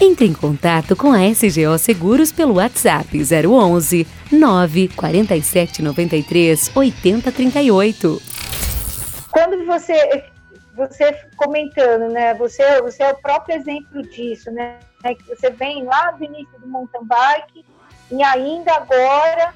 Entre 0.01 0.27
em 0.27 0.33
contato 0.33 0.95
com 0.95 1.13
a 1.13 1.29
SGO 1.29 1.77
Seguros 1.77 2.31
pelo 2.31 2.55
WhatsApp 2.55 3.09
011 3.19 4.07
947 4.31 5.83
93 5.83 6.71
8038. 6.75 8.23
Quando 9.31 9.67
você 9.67 10.25
você 10.79 11.13
comentando, 11.37 12.13
né? 12.13 12.35
Você, 12.35 12.81
você 12.81 13.03
é 13.03 13.11
o 13.11 13.17
próprio 13.17 13.57
exemplo 13.57 14.01
disso, 14.03 14.49
né? 14.53 14.79
Você 15.27 15.51
vem 15.51 15.83
lá 15.83 16.13
do 16.13 16.23
início 16.23 16.57
do 16.61 16.69
mountain 16.69 17.05
bike 17.05 17.65
e 18.11 18.23
ainda 18.23 18.75
agora, 18.75 19.55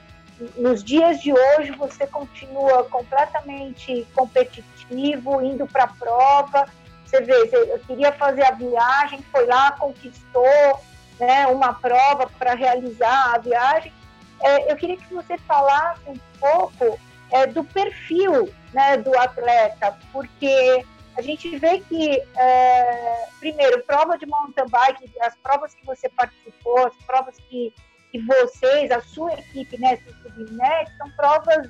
nos 0.57 0.83
dias 0.83 1.21
de 1.21 1.33
hoje, 1.33 1.73
você 1.73 2.07
continua 2.07 2.85
completamente 2.85 4.07
competitivo, 4.15 5.43
indo 5.43 5.67
para 5.67 5.85
a 5.85 5.89
prova. 5.89 6.67
Você 7.05 7.21
vê, 7.21 7.35
eu 7.53 7.79
queria 7.81 8.13
fazer 8.13 8.45
a 8.45 8.53
viagem, 8.53 9.23
foi 9.31 9.47
lá, 9.47 9.73
conquistou 9.73 10.81
né, 11.21 11.47
uma 11.47 11.75
prova 11.75 12.29
para 12.39 12.55
realizar 12.55 13.35
a 13.35 13.39
viagem. 13.39 13.93
É, 14.41 14.73
eu 14.73 14.77
queria 14.77 14.97
que 14.97 15.15
você 15.15 15.39
falasse 15.39 16.03
um 16.09 16.19
pouco 16.41 16.99
é, 17.31 17.47
do 17.47 17.63
perfil 17.65 18.53
né, 18.73 18.97
do 18.97 19.17
atleta, 19.19 19.97
porque 20.13 20.85
a 21.17 21.23
gente 21.23 21.59
vê 21.59 21.81
que, 21.81 22.23
é, 22.37 23.27
primeiro, 23.39 23.83
prova 23.85 24.17
de 24.17 24.27
mountain 24.27 24.67
bike, 24.69 25.13
as 25.21 25.37
provas 25.37 25.75
que 25.75 25.85
você 25.85 26.09
participou, 26.09 26.87
as 26.87 26.97
provas 27.07 27.37
que, 27.49 27.73
que 28.13 28.21
vocês, 28.21 28.91
a 28.91 29.01
sua 29.01 29.33
equipe, 29.33 29.81
né, 29.81 29.97
se 29.97 30.15
submete, 30.23 30.93
são 30.99 31.11
provas 31.13 31.69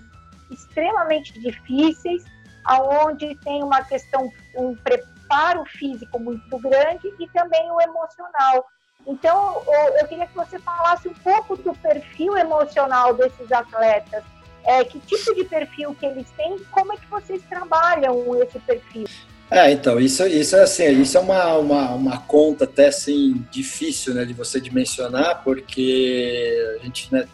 extremamente 0.51 1.39
difíceis, 1.39 2.25
aonde 2.65 3.35
tem 3.37 3.63
uma 3.63 3.83
questão, 3.85 4.29
um 4.57 4.75
preparo 4.75 5.65
físico 5.65 6.19
muito 6.19 6.59
grande 6.59 7.15
e 7.19 7.29
também 7.29 7.71
o 7.71 7.81
emocional. 7.81 8.67
Então, 9.07 9.63
eu 10.01 10.07
queria 10.09 10.27
que 10.27 10.35
você 10.35 10.59
falasse 10.59 11.09
um 11.09 11.15
pouco 11.15 11.57
do 11.57 11.73
perfil 11.75 12.37
emocional 12.37 13.15
desses 13.15 13.51
atletas, 13.51 14.25
é, 14.65 14.85
que 14.85 14.99
tipo 15.01 15.35
de 15.35 15.45
perfil 15.45 15.95
que 15.95 16.07
eles 16.07 16.29
têm, 16.33 16.59
como 16.71 16.93
é 16.93 16.97
que 16.97 17.07
vocês 17.07 17.43
trabalham 17.49 18.41
esse 18.43 18.59
perfil? 18.61 19.07
É, 19.53 19.71
então, 19.71 20.01
isso, 20.01 20.27
isso 20.27 20.57
é 20.57 20.63
assim, 20.63 21.03
isso 21.03 21.19
é 21.19 21.21
uma, 21.21 21.59
uma, 21.59 21.91
uma 21.91 22.19
conta 22.19 22.65
até 22.65 22.89
assim, 22.89 23.45
difícil 23.51 24.15
né, 24.15 24.25
de 24.25 24.33
você 24.33 24.59
dimensionar, 24.59 25.45
porque 25.45 26.79
a 26.81 26.83
gente 26.83 27.13
né, 27.13 27.29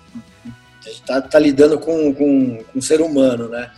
está 0.84 1.20
tá 1.20 1.38
lidando 1.38 1.78
com, 1.78 2.12
com, 2.12 2.64
com 2.64 2.78
um 2.78 2.82
ser 2.82 3.00
humano, 3.00 3.48
né? 3.48 3.70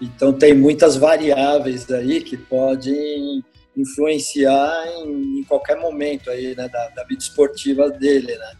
Então 0.00 0.32
tem 0.32 0.54
muitas 0.54 0.96
variáveis 0.96 1.90
aí 1.90 2.20
que 2.20 2.36
podem 2.36 3.44
influenciar 3.76 4.86
em, 4.86 5.40
em 5.40 5.44
qualquer 5.44 5.76
momento 5.76 6.30
aí, 6.30 6.54
né, 6.54 6.68
da, 6.68 6.88
da 6.90 7.02
vida 7.02 7.20
esportiva 7.20 7.90
dele, 7.90 8.38
né? 8.38 8.52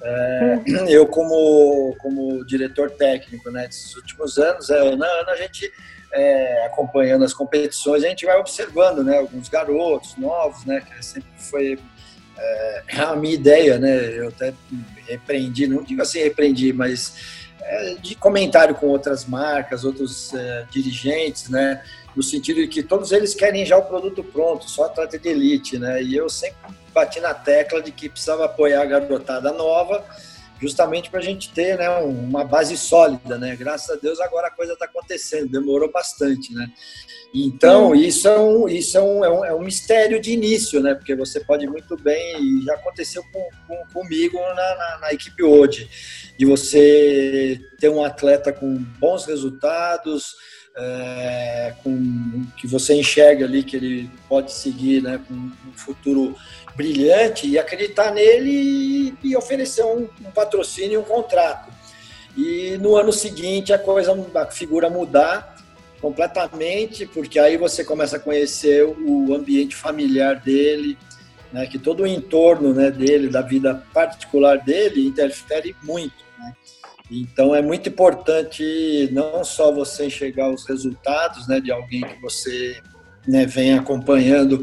É, 0.00 0.62
eu 0.88 1.04
como, 1.08 1.96
como 1.98 2.44
diretor 2.44 2.92
técnico 2.92 3.50
né, 3.50 3.66
desses 3.66 3.96
últimos 3.96 4.38
anos, 4.38 4.70
é, 4.70 4.78
ano 4.78 5.04
a 5.04 5.34
gente 5.34 5.68
é, 6.12 6.66
acompanhando 6.66 7.24
as 7.24 7.34
competições, 7.34 8.04
a 8.04 8.08
gente 8.08 8.24
vai 8.24 8.36
observando, 8.38 9.04
né, 9.04 9.18
alguns 9.18 9.48
garotos 9.48 10.16
novos, 10.16 10.64
né, 10.64 10.80
que 10.80 11.04
sempre 11.04 11.30
foi 11.36 11.78
é, 12.36 12.82
a 12.98 13.16
minha 13.16 13.34
ideia, 13.34 13.78
né, 13.78 14.18
eu 14.18 14.28
até 14.28 14.54
repreendi, 15.06 15.66
não 15.66 15.82
digo 15.82 16.00
assim 16.02 16.20
repreendi, 16.20 16.72
mas 16.72 17.46
é, 17.60 17.94
de 17.94 18.14
comentário 18.14 18.74
com 18.74 18.86
outras 18.86 19.26
marcas, 19.26 19.84
outros 19.84 20.32
é, 20.34 20.64
dirigentes, 20.70 21.48
né, 21.48 21.82
no 22.16 22.22
sentido 22.22 22.60
de 22.60 22.68
que 22.68 22.82
todos 22.82 23.12
eles 23.12 23.34
querem 23.34 23.66
já 23.66 23.76
o 23.76 23.84
produto 23.84 24.24
pronto, 24.24 24.68
só 24.68 24.84
atleta 24.84 25.18
de 25.18 25.28
elite, 25.28 25.78
né, 25.78 26.02
e 26.02 26.16
eu 26.16 26.28
sempre 26.28 26.56
bati 26.92 27.20
na 27.20 27.34
tecla 27.34 27.82
de 27.82 27.92
que 27.92 28.08
precisava 28.08 28.46
apoiar 28.46 28.82
a 28.82 28.86
garotada 28.86 29.52
nova, 29.52 30.04
justamente 30.60 31.10
para 31.10 31.20
a 31.20 31.22
gente 31.22 31.52
ter 31.52 31.78
né, 31.78 31.88
uma 31.88 32.44
base 32.44 32.76
sólida, 32.76 33.38
né? 33.38 33.56
Graças 33.56 33.90
a 33.90 34.00
Deus 34.00 34.20
agora 34.20 34.48
a 34.48 34.50
coisa 34.50 34.72
está 34.72 34.84
acontecendo, 34.84 35.48
demorou 35.48 35.90
bastante, 35.90 36.52
né? 36.52 36.70
Então, 37.32 37.94
isso, 37.94 38.26
é 38.26 38.40
um, 38.40 38.68
isso 38.68 38.96
é 38.96 39.02
um, 39.02 39.24
é, 39.24 39.30
um, 39.30 39.44
é 39.44 39.54
um 39.54 39.62
mistério 39.62 40.20
de 40.20 40.32
início, 40.32 40.80
né? 40.80 40.94
Porque 40.94 41.14
você 41.14 41.40
pode 41.40 41.66
muito 41.66 41.96
bem, 41.96 42.42
e 42.42 42.64
já 42.64 42.74
aconteceu 42.74 43.22
com, 43.30 43.48
com, 43.66 43.84
comigo 43.92 44.38
na, 44.38 44.54
na, 44.54 44.98
na, 45.02 45.12
equipe 45.12 45.42
hoje, 45.42 45.88
de 46.38 46.46
você 46.46 47.60
ter 47.78 47.90
um 47.90 48.02
atleta 48.02 48.50
com 48.50 48.74
bons 48.98 49.26
resultados, 49.26 50.36
é, 50.74 51.74
com, 51.82 52.46
que 52.56 52.66
você 52.66 52.94
enxerga 52.94 53.44
ali 53.44 53.62
que 53.62 53.76
ele 53.76 54.10
pode 54.28 54.52
seguir 54.52 55.02
né, 55.02 55.20
com 55.28 55.34
um 55.34 55.72
futuro 55.74 56.34
brilhante 56.78 57.48
e 57.48 57.58
acreditar 57.58 58.12
nele 58.12 59.12
e, 59.24 59.36
oferecer 59.36 59.84
um, 59.84 60.08
um 60.24 60.30
patrocínio 60.32 61.00
um 61.00 61.02
contrato. 61.02 61.68
E 62.36 62.78
no 62.80 62.94
ano 62.94 63.12
seguinte 63.12 63.72
a 63.72 63.78
coisa, 63.78 64.12
a 64.36 64.46
figura 64.46 64.88
mudar 64.88 65.56
completamente, 66.00 67.04
porque 67.04 67.40
aí 67.40 67.56
você 67.56 67.84
começa 67.84 68.16
a 68.16 68.20
conhecer 68.20 68.84
o 68.84 69.34
ambiente 69.34 69.74
familiar 69.74 70.36
dele, 70.36 70.96
né, 71.52 71.66
que 71.66 71.80
todo 71.80 72.04
o 72.04 72.06
entorno 72.06 72.72
né, 72.72 72.92
dele, 72.92 73.28
da 73.28 73.42
vida 73.42 73.82
particular 73.92 74.58
dele, 74.58 75.04
interfere 75.04 75.74
muito. 75.82 76.24
Né? 76.38 76.52
Então 77.10 77.52
é 77.52 77.60
muito 77.60 77.88
importante 77.88 79.08
não 79.10 79.42
só 79.42 79.72
você 79.72 80.06
enxergar 80.06 80.48
os 80.48 80.64
resultados 80.64 81.48
né, 81.48 81.58
de 81.58 81.72
alguém 81.72 82.02
que 82.02 82.20
você 82.22 82.80
né, 83.26 83.44
vem 83.44 83.74
acompanhando 83.74 84.62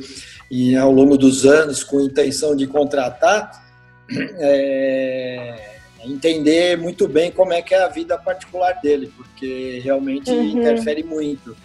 e 0.50 0.76
ao 0.76 0.92
longo 0.92 1.18
dos 1.18 1.46
anos 1.46 1.84
com 1.84 2.00
intenção 2.00 2.56
de 2.56 2.68
contratar, 2.68 3.64
é, 4.12 5.76
entender 6.04 6.78
muito 6.78 7.08
bem 7.08 7.32
como 7.32 7.54
é 7.54 7.62
que 7.62 7.74
é 7.74 7.84
a 7.84 7.88
vida 7.88 8.18
particular 8.18 8.74
dele, 8.82 9.12
porque 9.16 9.82
realmente 9.84 10.30
uhum. 10.32 10.44
interfere 10.44 11.04
muito. 11.04 11.56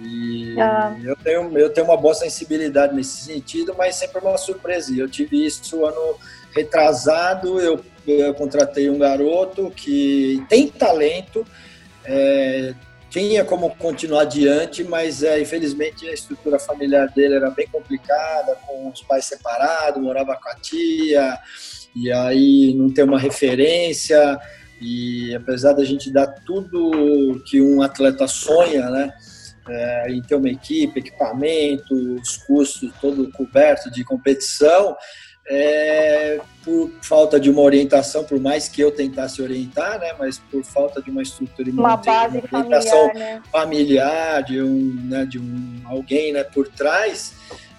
E 0.00 0.60
ah. 0.60 0.96
eu, 1.02 1.16
tenho, 1.16 1.58
eu 1.58 1.70
tenho 1.70 1.86
uma 1.86 1.96
boa 1.96 2.14
sensibilidade 2.14 2.94
nesse 2.94 3.24
sentido, 3.24 3.74
mas 3.78 3.94
sempre 3.94 4.20
uma 4.20 4.36
surpresa. 4.36 4.92
Eu 4.94 5.08
tive 5.08 5.44
isso 5.46 5.84
ano 5.84 6.16
retrasado, 6.52 7.60
eu, 7.60 7.80
eu 8.06 8.34
contratei 8.34 8.90
um 8.90 8.98
garoto 8.98 9.72
que 9.76 10.44
tem 10.48 10.68
talento, 10.68 11.46
é, 12.04 12.74
tinha 13.14 13.44
como 13.44 13.70
continuar 13.76 14.22
adiante, 14.22 14.82
mas 14.82 15.22
é, 15.22 15.40
infelizmente 15.40 16.08
a 16.08 16.12
estrutura 16.12 16.58
familiar 16.58 17.08
dele 17.10 17.36
era 17.36 17.48
bem 17.48 17.68
complicada, 17.68 18.56
com 18.66 18.88
os 18.88 19.02
pais 19.02 19.24
separados, 19.26 20.02
morava 20.02 20.34
com 20.34 20.48
a 20.48 20.54
tia, 20.56 21.38
e 21.94 22.10
aí 22.10 22.74
não 22.74 22.92
tem 22.92 23.04
uma 23.04 23.20
referência, 23.20 24.36
e 24.80 25.32
apesar 25.32 25.74
da 25.74 25.84
gente 25.84 26.10
dar 26.10 26.26
tudo 26.26 27.40
que 27.46 27.62
um 27.62 27.82
atleta 27.82 28.26
sonha, 28.26 28.90
né, 28.90 29.14
é, 29.68 30.10
em 30.10 30.20
ter 30.20 30.34
uma 30.34 30.48
equipe, 30.48 30.98
equipamento, 30.98 31.94
os 32.20 32.36
custos 32.38 32.92
todo 33.00 33.30
coberto 33.30 33.92
de 33.92 34.02
competição, 34.02 34.96
é, 35.46 36.40
por 36.64 36.90
falta 37.02 37.38
de 37.38 37.50
uma 37.50 37.60
orientação, 37.60 38.24
por 38.24 38.40
mais 38.40 38.68
que 38.68 38.80
eu 38.80 38.90
tentasse 38.90 39.42
orientar, 39.42 39.98
né, 39.98 40.14
mas 40.18 40.38
por 40.38 40.64
falta 40.64 41.02
de 41.02 41.10
uma 41.10 41.22
estrutura 41.22 41.70
uma 41.70 41.96
base 41.96 42.38
uma 42.38 42.60
orientação 42.60 43.08
familiar, 43.08 43.14
né? 43.14 43.42
familiar, 43.52 44.42
de 44.42 44.62
um, 44.62 44.94
né, 45.04 45.26
de 45.26 45.38
um 45.38 45.82
alguém, 45.84 46.32
né, 46.32 46.44
por 46.44 46.68
trás, 46.68 47.34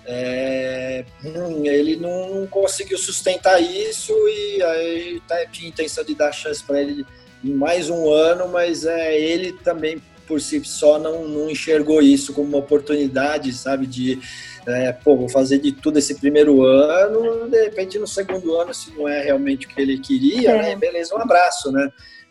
é, 0.06 1.04
hum, 1.24 1.66
ele 1.66 1.96
não 1.96 2.46
conseguiu 2.48 2.98
sustentar 2.98 3.60
isso 3.62 4.14
e 4.28 4.62
aí 4.62 5.22
tá, 5.28 5.36
tinha 5.52 5.70
intenção 5.70 6.04
de 6.04 6.14
dar 6.14 6.32
chance 6.32 6.64
para 6.64 6.80
ele 6.80 7.06
em 7.44 7.52
mais 7.52 7.90
um 7.90 8.12
ano, 8.12 8.48
mas 8.48 8.86
é, 8.86 9.20
ele 9.20 9.54
também 9.64 10.00
por 10.28 10.42
si 10.42 10.62
só 10.64 10.98
não, 11.00 11.28
não 11.28 11.50
enxergou 11.50 12.02
isso 12.02 12.34
como 12.34 12.50
uma 12.50 12.58
oportunidade, 12.58 13.54
sabe, 13.54 13.86
de 13.86 14.20
é, 14.68 14.92
pô, 14.92 15.16
vou 15.16 15.30
fazer 15.30 15.60
de 15.60 15.72
tudo 15.72 16.00
esse 16.00 16.16
primeiro 16.16 16.64
ano, 16.64 17.48
de 17.50 17.64
repente 17.64 18.00
no 18.00 18.08
segundo 18.08 18.56
ano, 18.56 18.74
se 18.74 18.92
não 18.92 19.08
é 19.08 19.24
realmente 19.24 19.68
o 19.68 19.70
que 19.70 19.82
ele 19.82 20.00
queria, 20.00 20.52
é. 20.52 20.62
né, 20.62 20.76
beleza, 20.76 21.16
um 21.16 21.22
abraço, 21.22 21.72
né? 21.72 21.90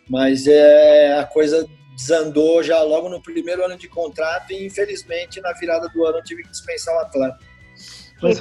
Mas 0.09 0.47
é, 0.47 1.19
a 1.19 1.25
coisa 1.25 1.67
desandou 1.97 2.63
já 2.63 2.83
logo 2.83 3.09
no 3.09 3.23
primeiro 3.23 3.65
ano 3.65 3.77
de 3.77 3.89
contrato 3.89 4.53
e 4.53 4.67
infelizmente 4.67 5.41
na 5.41 5.53
virada 5.53 5.89
do 5.89 6.05
ano 6.05 6.19
eu 6.19 6.25
tive 6.25 6.43
que 6.43 6.51
dispensar 6.51 6.95
o 6.97 7.01
atleta. 7.01 7.39
Mas, 8.23 8.41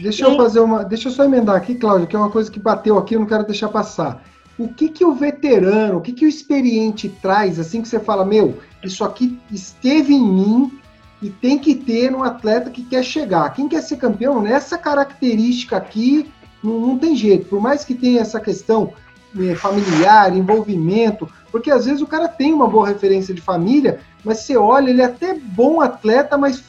deixa 0.00 0.24
eu 0.24 0.36
fazer 0.36 0.60
uma. 0.60 0.84
Deixa 0.84 1.08
eu 1.08 1.12
só 1.12 1.24
emendar 1.24 1.56
aqui, 1.56 1.74
Cláudio, 1.74 2.06
que 2.06 2.16
é 2.16 2.18
uma 2.18 2.30
coisa 2.30 2.50
que 2.50 2.58
bateu 2.58 2.96
aqui, 2.96 3.14
eu 3.14 3.20
não 3.20 3.26
quero 3.26 3.44
deixar 3.44 3.68
passar. 3.68 4.24
O 4.58 4.68
que, 4.68 4.88
que 4.88 5.04
o 5.04 5.14
veterano, 5.14 5.98
o 5.98 6.00
que, 6.00 6.12
que 6.12 6.24
o 6.24 6.28
experiente 6.28 7.08
traz, 7.08 7.60
assim 7.60 7.82
que 7.82 7.88
você 7.88 8.00
fala, 8.00 8.24
meu, 8.24 8.58
isso 8.82 9.04
aqui 9.04 9.38
esteve 9.52 10.14
em 10.14 10.22
mim, 10.22 10.80
e 11.20 11.30
tem 11.30 11.58
que 11.58 11.74
ter 11.74 12.14
um 12.14 12.22
atleta 12.22 12.70
que 12.70 12.84
quer 12.84 13.02
chegar. 13.02 13.52
Quem 13.52 13.68
quer 13.68 13.82
ser 13.82 13.96
campeão, 13.96 14.40
nessa 14.40 14.78
característica 14.78 15.76
aqui, 15.76 16.30
não, 16.62 16.80
não 16.80 16.98
tem 16.98 17.16
jeito. 17.16 17.46
Por 17.48 17.60
mais 17.60 17.84
que 17.84 17.94
tenha 17.94 18.20
essa 18.20 18.40
questão 18.40 18.92
é, 19.38 19.54
familiar, 19.54 20.36
envolvimento, 20.36 21.28
porque 21.50 21.70
às 21.70 21.86
vezes 21.86 22.00
o 22.00 22.06
cara 22.06 22.28
tem 22.28 22.52
uma 22.52 22.68
boa 22.68 22.88
referência 22.88 23.34
de 23.34 23.40
família, 23.40 24.00
mas 24.24 24.38
você 24.38 24.56
olha, 24.56 24.90
ele 24.90 25.02
é 25.02 25.06
até 25.06 25.34
bom 25.34 25.80
atleta, 25.80 26.38
mas 26.38 26.62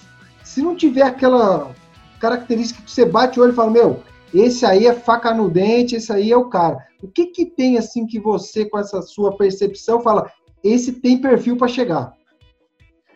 se 0.43 0.62
não 0.62 0.75
tiver 0.75 1.03
aquela 1.03 1.71
característica 2.19 2.81
que 2.81 2.91
você 2.91 3.05
bate 3.05 3.39
o 3.39 3.43
olho 3.43 3.53
e 3.53 3.55
fala, 3.55 3.71
meu, 3.71 4.03
esse 4.33 4.65
aí 4.65 4.88
é 4.88 4.93
faca 4.93 5.33
no 5.33 5.49
dente, 5.49 5.95
esse 5.95 6.12
aí 6.12 6.31
é 6.31 6.38
o 6.38 6.49
cara. 6.49 6.77
O 7.01 7.07
que 7.07 7.27
que 7.27 7.45
tem 7.45 7.77
assim 7.77 8.05
que 8.05 8.19
você, 8.19 8.65
com 8.65 8.77
essa 8.77 9.01
sua 9.01 9.35
percepção, 9.38 10.01
fala, 10.01 10.29
esse 10.63 10.91
tem 10.91 11.19
perfil 11.19 11.55
para 11.55 11.67
chegar? 11.67 12.13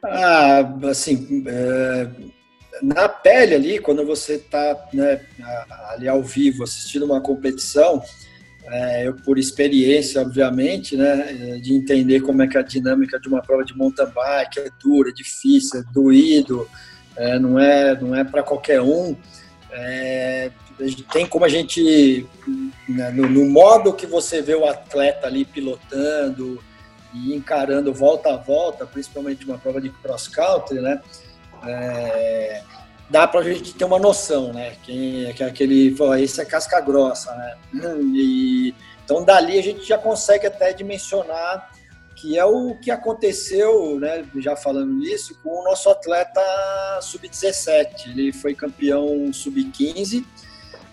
Ah, 0.05 0.59
assim, 0.89 1.43
é, 1.47 2.09
na 2.81 3.07
pele 3.07 3.55
ali, 3.55 3.79
quando 3.79 4.05
você 4.05 4.33
está 4.35 4.87
né, 4.93 5.21
ali 5.91 6.07
ao 6.07 6.21
vivo 6.21 6.63
assistindo 6.63 7.05
uma 7.05 7.21
competição, 7.21 8.03
é, 8.65 9.07
eu 9.07 9.15
por 9.15 9.37
experiência, 9.37 10.21
obviamente, 10.21 10.97
né, 10.97 11.59
de 11.61 11.73
entender 11.73 12.21
como 12.21 12.41
é 12.41 12.47
que 12.47 12.57
é 12.57 12.59
a 12.59 12.63
dinâmica 12.63 13.19
de 13.19 13.27
uma 13.27 13.41
prova 13.41 13.63
de 13.63 13.75
mountain 13.75 14.07
bike 14.07 14.59
é 14.59 14.69
dura, 14.81 15.09
é 15.09 15.13
difícil, 15.13 15.79
é 15.79 15.83
doído, 15.93 16.67
é, 17.15 17.39
não 17.39 17.59
é, 17.59 17.99
não 17.99 18.15
é 18.15 18.23
para 18.23 18.43
qualquer 18.43 18.81
um. 18.81 19.15
É, 19.71 20.51
tem 21.11 21.25
como 21.25 21.45
a 21.45 21.49
gente, 21.49 22.27
né, 22.87 23.11
no, 23.11 23.29
no, 23.29 23.45
modo 23.45 23.93
que 23.93 24.05
você 24.05 24.41
vê 24.41 24.55
o 24.55 24.65
atleta 24.65 25.27
ali 25.27 25.45
pilotando 25.45 26.61
e 27.13 27.36
encarando 27.36 27.93
volta 27.93 28.34
a 28.34 28.38
volta, 28.38 28.86
principalmente 28.86 29.45
uma 29.45 29.58
prova 29.58 29.80
de 29.80 29.89
cross 29.89 30.28
country, 30.28 30.80
né? 30.82 31.02
É, 31.65 32.62
dá 33.10 33.28
para 33.28 33.41
a 33.41 33.43
gente 33.43 33.73
ter 33.73 33.86
uma 33.86 33.99
noção, 33.99 34.52
né? 34.52 34.76
Que, 34.84 35.34
que 35.34 35.43
é 35.43 35.47
aquele, 35.47 35.95
esse 36.19 36.41
é 36.41 36.45
casca 36.45 36.82
grossa, 36.82 37.34
né? 37.36 37.56
E, 38.13 38.73
então 39.06 39.23
dali 39.23 39.60
a 39.60 39.63
gente 39.63 39.84
já 39.84 39.97
consegue 39.97 40.47
até 40.47 40.73
dimensionar 40.73 41.69
que 42.23 42.39
é 42.39 42.45
o 42.45 42.73
que 42.76 42.89
aconteceu, 42.89 43.99
né, 43.99 44.23
já 44.38 44.56
falando 44.56 45.04
isso, 45.04 45.38
com 45.43 45.60
o 45.60 45.63
nosso 45.65 45.89
atleta 45.89 46.39
sub-17. 47.02 48.12
Ele 48.12 48.32
foi 48.32 48.56
campeão 48.56 49.34
sub-15, 49.34 50.23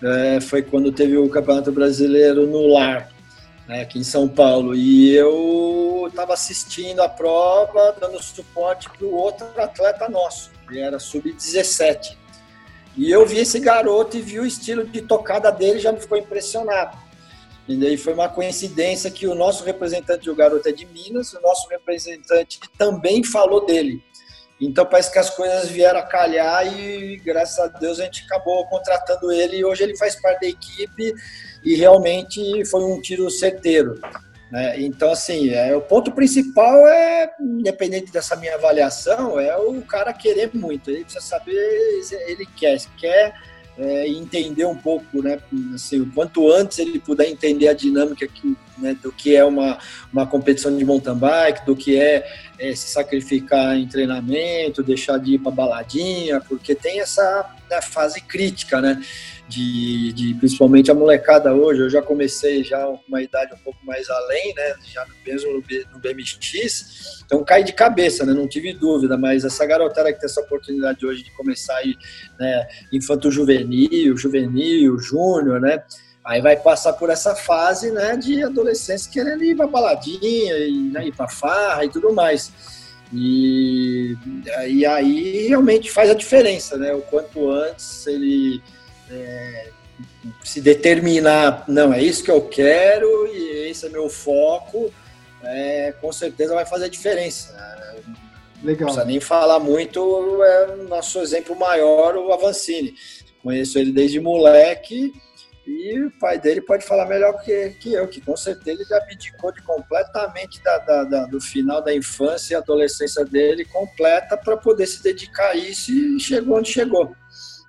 é, 0.03 0.41
foi 0.41 0.61
quando 0.61 0.91
teve 0.91 1.15
o 1.15 1.29
Campeonato 1.29 1.71
Brasileiro 1.71 2.45
no 2.45 2.67
Lar, 2.67 3.09
né, 3.71 3.83
aqui 3.83 3.97
em 3.97 4.03
São 4.03 4.27
Paulo. 4.27 4.75
E 4.75 5.15
eu 5.15 6.05
estava 6.09 6.33
assistindo 6.33 7.01
a 7.01 7.07
prova, 7.07 7.95
dando 7.99 8.21
suporte 8.21 8.89
para 8.89 9.07
o 9.07 9.15
outro 9.15 9.47
atleta 9.55 10.09
nosso, 10.09 10.51
que 10.67 10.77
era 10.77 10.99
sub-17. 10.99 12.17
E 12.97 13.09
eu 13.09 13.25
vi 13.25 13.39
esse 13.39 13.59
garoto 13.61 14.17
e 14.17 14.21
vi 14.21 14.39
o 14.39 14.45
estilo 14.45 14.85
de 14.85 15.01
tocada 15.01 15.49
dele, 15.49 15.79
já 15.79 15.93
me 15.93 16.01
ficou 16.01 16.17
impressionado. 16.17 16.97
E 17.65 17.77
daí 17.77 17.95
foi 17.95 18.13
uma 18.13 18.27
coincidência 18.27 19.09
que 19.09 19.25
o 19.25 19.33
nosso 19.33 19.63
representante, 19.63 20.29
o 20.29 20.35
garoto 20.35 20.67
é 20.67 20.73
de 20.73 20.85
Minas, 20.85 21.31
o 21.31 21.39
nosso 21.39 21.69
representante 21.69 22.59
também 22.77 23.23
falou 23.23 23.65
dele. 23.65 24.03
Então 24.59 24.85
parece 24.85 25.11
que 25.11 25.17
as 25.17 25.29
coisas 25.29 25.69
vieram 25.69 25.99
a 25.99 26.03
calhar 26.03 26.67
e 26.67 27.15
graças 27.23 27.57
a 27.57 27.67
Deus 27.67 27.99
a 27.99 28.03
gente 28.03 28.25
acabou 28.25 28.67
contratando 28.67 29.31
ele 29.31 29.57
e 29.57 29.65
hoje 29.65 29.83
ele 29.83 29.97
faz 29.97 30.21
parte 30.21 30.41
da 30.41 30.47
equipe 30.47 31.13
e 31.63 31.75
realmente 31.75 32.65
foi 32.65 32.83
um 32.83 33.01
tiro 33.01 33.29
certeiro. 33.29 33.99
Né? 34.51 34.81
Então, 34.81 35.11
assim, 35.11 35.49
é, 35.49 35.75
o 35.75 35.81
ponto 35.81 36.11
principal 36.11 36.85
é, 36.87 37.31
independente 37.39 38.11
dessa 38.11 38.35
minha 38.35 38.55
avaliação, 38.55 39.39
é 39.39 39.55
o 39.57 39.81
cara 39.81 40.11
querer 40.11 40.51
muito. 40.53 40.89
Ele 40.89 41.03
precisa 41.03 41.25
saber 41.25 41.55
ele 42.27 42.45
quer, 42.57 42.77
quer 42.97 43.33
é, 43.77 44.07
entender 44.07 44.65
um 44.65 44.75
pouco, 44.75 45.21
né, 45.23 45.39
assim, 45.73 46.01
o 46.01 46.11
quanto 46.11 46.51
antes 46.51 46.77
ele 46.79 46.99
puder 46.99 47.29
entender 47.29 47.69
a 47.69 47.73
dinâmica 47.73 48.27
que, 48.27 48.55
né, 48.77 48.95
do 49.01 49.11
que 49.11 49.35
é 49.35 49.45
uma, 49.45 49.79
uma 50.11 50.27
competição 50.27 50.75
de 50.75 50.83
mountain 50.83 51.15
bike, 51.15 51.65
do 51.65 51.75
que 51.75 51.97
é, 51.97 52.27
é 52.59 52.75
se 52.75 52.89
sacrificar 52.89 53.77
em 53.77 53.87
treinamento, 53.87 54.83
deixar 54.83 55.17
de 55.17 55.35
ir 55.35 55.39
para 55.39 55.51
baladinha, 55.51 56.41
porque 56.41 56.75
tem 56.75 56.99
essa 56.99 57.49
né, 57.69 57.81
fase 57.81 58.19
crítica, 58.21 58.81
né? 58.81 59.01
De, 59.51 60.13
de, 60.13 60.33
principalmente 60.35 60.89
a 60.89 60.93
molecada 60.93 61.53
hoje. 61.53 61.81
Eu 61.81 61.89
já 61.89 62.01
comecei 62.01 62.63
já 62.63 62.87
uma 63.07 63.21
idade 63.21 63.53
um 63.53 63.57
pouco 63.57 63.85
mais 63.85 64.09
além, 64.09 64.53
né? 64.55 64.75
Já 64.85 65.05
mesmo 65.25 65.51
no, 65.51 65.59
no 65.91 65.99
BMX. 65.99 67.23
Então 67.25 67.43
cai 67.43 67.61
de 67.61 67.73
cabeça, 67.73 68.25
né? 68.25 68.33
Não 68.33 68.47
tive 68.47 68.73
dúvida, 68.73 69.17
mas 69.17 69.43
essa 69.43 69.65
garotada 69.65 70.11
que 70.13 70.19
tem 70.19 70.29
essa 70.29 70.39
oportunidade 70.39 71.05
hoje 71.05 71.23
de 71.23 71.31
começar 71.31 71.75
aí, 71.75 71.97
né? 72.39 72.65
Infanto 72.93 73.29
juvenil, 73.29 74.15
juvenil, 74.15 74.97
júnior, 74.97 75.59
né? 75.59 75.83
Aí 76.23 76.41
vai 76.41 76.55
passar 76.55 76.93
por 76.93 77.09
essa 77.09 77.35
fase, 77.35 77.91
né? 77.91 78.15
De 78.15 78.41
adolescência 78.43 79.11
querendo 79.11 79.43
ir 79.43 79.55
pra 79.55 79.67
baladinha 79.67 80.57
e 80.59 80.91
né, 80.93 81.07
ir 81.07 81.13
pra 81.13 81.27
farra 81.27 81.83
e 81.83 81.89
tudo 81.89 82.13
mais. 82.13 82.53
E, 83.13 84.15
e 84.69 84.85
aí 84.85 85.47
realmente 85.47 85.91
faz 85.91 86.09
a 86.09 86.13
diferença, 86.13 86.77
né? 86.77 86.93
O 86.93 87.01
quanto 87.01 87.49
antes 87.49 88.07
ele 88.07 88.61
é, 89.11 89.69
se 90.43 90.61
determinar, 90.61 91.65
não, 91.67 91.93
é 91.93 92.01
isso 92.01 92.23
que 92.23 92.31
eu 92.31 92.41
quero 92.41 93.27
e 93.27 93.69
esse 93.69 93.85
é 93.85 93.89
meu 93.89 94.09
foco, 94.09 94.91
é, 95.43 95.93
com 95.99 96.11
certeza 96.11 96.53
vai 96.53 96.65
fazer 96.65 96.85
a 96.85 96.89
diferença. 96.89 97.53
Legal. 98.63 98.87
Não 98.87 98.93
precisa 98.93 99.05
nem 99.05 99.19
falar 99.19 99.59
muito, 99.59 99.99
é 100.43 100.75
o 100.75 100.83
nosso 100.87 101.19
exemplo 101.19 101.55
maior, 101.55 102.15
o 102.15 102.31
Avancini. 102.31 102.93
Conheço 103.41 103.79
ele 103.79 103.91
desde 103.91 104.19
moleque 104.19 105.11
e 105.65 105.99
o 105.99 106.11
pai 106.19 106.39
dele 106.39 106.61
pode 106.61 106.85
falar 106.85 107.07
melhor 107.07 107.39
que, 107.41 107.69
que 107.79 107.93
eu, 107.93 108.07
que 108.07 108.21
com 108.21 108.35
certeza 108.35 108.83
ele 108.83 108.93
abdicou 108.93 109.51
de 109.51 109.61
completamente 109.61 110.61
da, 110.63 110.77
da, 110.79 111.03
da, 111.03 111.25
do 111.25 111.39
final 111.39 111.81
da 111.81 111.93
infância 111.93 112.53
e 112.53 112.57
adolescência 112.57 113.23
dele 113.25 113.65
completa 113.65 114.37
para 114.37 114.57
poder 114.57 114.85
se 114.85 115.01
dedicar 115.01 115.49
a 115.49 115.55
isso 115.55 115.91
e 115.91 116.19
chegou 116.19 116.57
onde 116.57 116.71
chegou. 116.71 117.15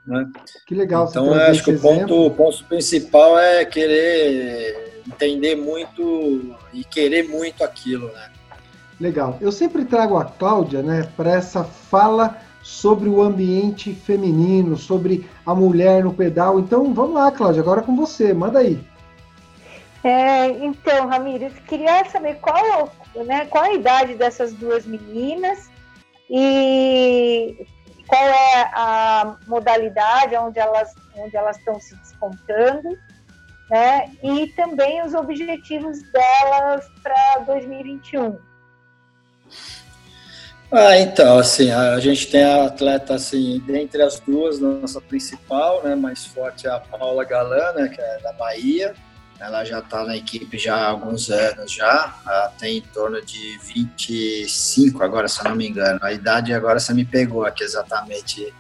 Né? 0.07 0.29
Que 0.67 0.75
legal. 0.75 1.07
Então, 1.09 1.33
acho 1.33 1.63
que 1.63 1.73
o 1.73 1.81
ponto, 1.81 2.27
o 2.27 2.31
ponto 2.31 2.65
principal 2.65 3.39
é 3.39 3.65
querer 3.65 5.03
entender 5.07 5.55
muito 5.57 6.57
e 6.73 6.85
querer 6.85 7.29
muito 7.29 7.63
aquilo, 7.63 8.09
né? 8.09 8.31
Legal. 9.01 9.37
Eu 9.41 9.51
sempre 9.51 9.85
trago 9.85 10.17
a 10.17 10.25
Cláudia, 10.25 10.83
né, 10.83 11.09
para 11.17 11.33
essa 11.33 11.65
fala 11.65 12.39
sobre 12.63 13.09
o 13.09 13.21
ambiente 13.21 13.93
feminino, 13.93 14.77
sobre 14.77 15.29
a 15.45 15.55
mulher 15.55 16.05
no 16.05 16.15
pedal. 16.15 16.61
Então, 16.61 16.95
vamos 16.95 17.15
lá, 17.15 17.31
Cláudia, 17.33 17.61
agora 17.61 17.83
com 17.83 17.97
você, 17.97 18.33
manda 18.33 18.61
aí. 18.61 18.79
É, 20.05 20.47
então, 20.65 21.09
Ramires, 21.09 21.53
queria 21.67 22.05
saber 22.05 22.37
qual, 22.37 22.93
né, 23.27 23.47
qual 23.47 23.65
a 23.65 23.75
idade 23.75 24.15
dessas 24.15 24.53
duas 24.53 24.87
meninas 24.87 25.71
e 26.31 27.67
qual 28.13 28.29
é 28.29 28.71
a 28.75 29.37
modalidade 29.47 30.37
onde 30.37 30.59
elas, 30.59 30.95
onde 31.17 31.35
elas 31.35 31.57
estão 31.57 31.81
se 31.81 31.97
descontando, 31.97 32.99
né? 33.71 34.11
E 34.23 34.49
também 34.49 35.03
os 35.03 35.15
objetivos 35.15 36.03
delas 36.13 36.87
para 37.03 37.39
2021. 37.47 38.37
Ah, 40.71 40.99
então, 40.99 41.39
assim, 41.39 41.71
a 41.71 41.99
gente 42.01 42.27
tem 42.27 42.45
a 42.45 42.67
atleta, 42.67 43.15
assim, 43.15 43.59
dentre 43.61 44.03
as 44.03 44.21
duas, 44.21 44.61
nossa 44.61 45.01
principal, 45.01 45.83
né, 45.83 45.95
mais 45.95 46.27
forte 46.27 46.67
é 46.67 46.71
a 46.71 46.81
Paula 46.81 47.25
Galana, 47.25 47.81
né, 47.81 47.89
que 47.89 48.01
é 48.01 48.19
da 48.21 48.33
Bahia, 48.35 48.95
ela 49.43 49.65
já 49.65 49.81
está 49.81 50.05
na 50.05 50.17
equipe 50.17 50.57
já 50.57 50.77
há 50.77 50.89
alguns 50.89 51.29
anos 51.29 51.73
já, 51.73 52.17
ela 52.25 52.49
tem 52.59 52.79
em 52.79 52.81
torno 52.81 53.21
de 53.21 53.59
25 53.59 55.03
agora, 55.03 55.27
se 55.27 55.41
eu 55.41 55.49
não 55.49 55.57
me 55.57 55.69
engano. 55.69 55.99
A 56.01 56.13
idade 56.13 56.55
agora 56.55 56.79
você 56.79 56.95
me 56.95 57.05
pegou 57.05 57.45
aqui 57.45 57.65
exatamente 57.65 58.55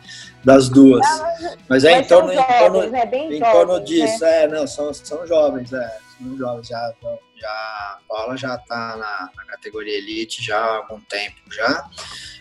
das 0.44 0.68
duas. 0.68 1.06
mas, 1.06 1.58
mas, 1.68 1.84
é 1.84 2.00
em 2.00 2.04
torno, 2.04 2.32
jovens, 2.32 2.50
em 2.50 2.58
torno, 2.58 2.90
né? 2.90 3.10
em 3.14 3.40
torno 3.40 3.78
né? 3.78 3.84
disso, 3.84 4.24
né? 4.24 4.42
é, 4.42 4.48
não, 4.48 4.66
são, 4.66 4.92
são 4.92 5.24
jovens, 5.24 5.72
é, 5.72 5.98
são 6.18 6.36
jovens, 6.36 6.66
já, 6.66 6.92
já, 7.36 7.48
a 7.48 7.98
Paula 8.08 8.36
já 8.36 8.56
está 8.56 8.96
na, 8.96 9.30
na, 9.36 9.44
categoria 9.52 9.96
elite 9.96 10.44
já 10.44 10.58
há 10.58 10.76
algum 10.78 11.00
tempo 11.02 11.36
já. 11.52 11.88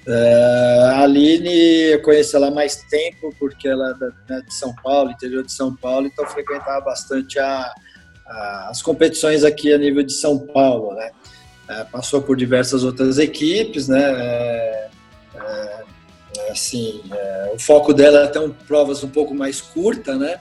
É, 0.08 0.90
a 0.96 1.02
Aline, 1.02 1.92
eu 1.92 2.02
conheço 2.02 2.36
ela 2.36 2.48
há 2.48 2.52
mais 2.52 2.78
tempo, 2.90 3.32
porque 3.38 3.68
ela 3.68 3.96
é 4.02 4.34
né, 4.34 4.42
de 4.42 4.52
São 4.52 4.74
Paulo, 4.82 5.12
interior 5.12 5.44
de 5.44 5.54
São 5.54 5.76
Paulo, 5.76 6.08
então 6.08 6.26
frequentava 6.26 6.82
bastante 6.82 7.38
a 7.38 7.72
as 8.70 8.82
competições 8.82 9.44
aqui 9.44 9.74
a 9.74 9.78
nível 9.78 10.04
de 10.04 10.14
São 10.14 10.40
Paulo, 10.40 10.94
né? 10.96 11.12
É, 11.70 11.84
passou 11.86 12.22
por 12.22 12.36
diversas 12.36 12.84
outras 12.84 13.18
equipes, 13.18 13.88
né? 13.88 14.02
É, 14.02 14.90
é, 15.36 15.84
é 16.38 16.52
assim, 16.52 17.02
é, 17.12 17.52
o 17.54 17.60
foco 17.60 17.94
dela 17.94 18.24
é 18.24 18.28
ter 18.28 18.40
um, 18.40 18.50
provas 18.50 19.04
um 19.04 19.10
pouco 19.10 19.34
mais 19.34 19.62
curtas, 19.62 20.18
né? 20.18 20.40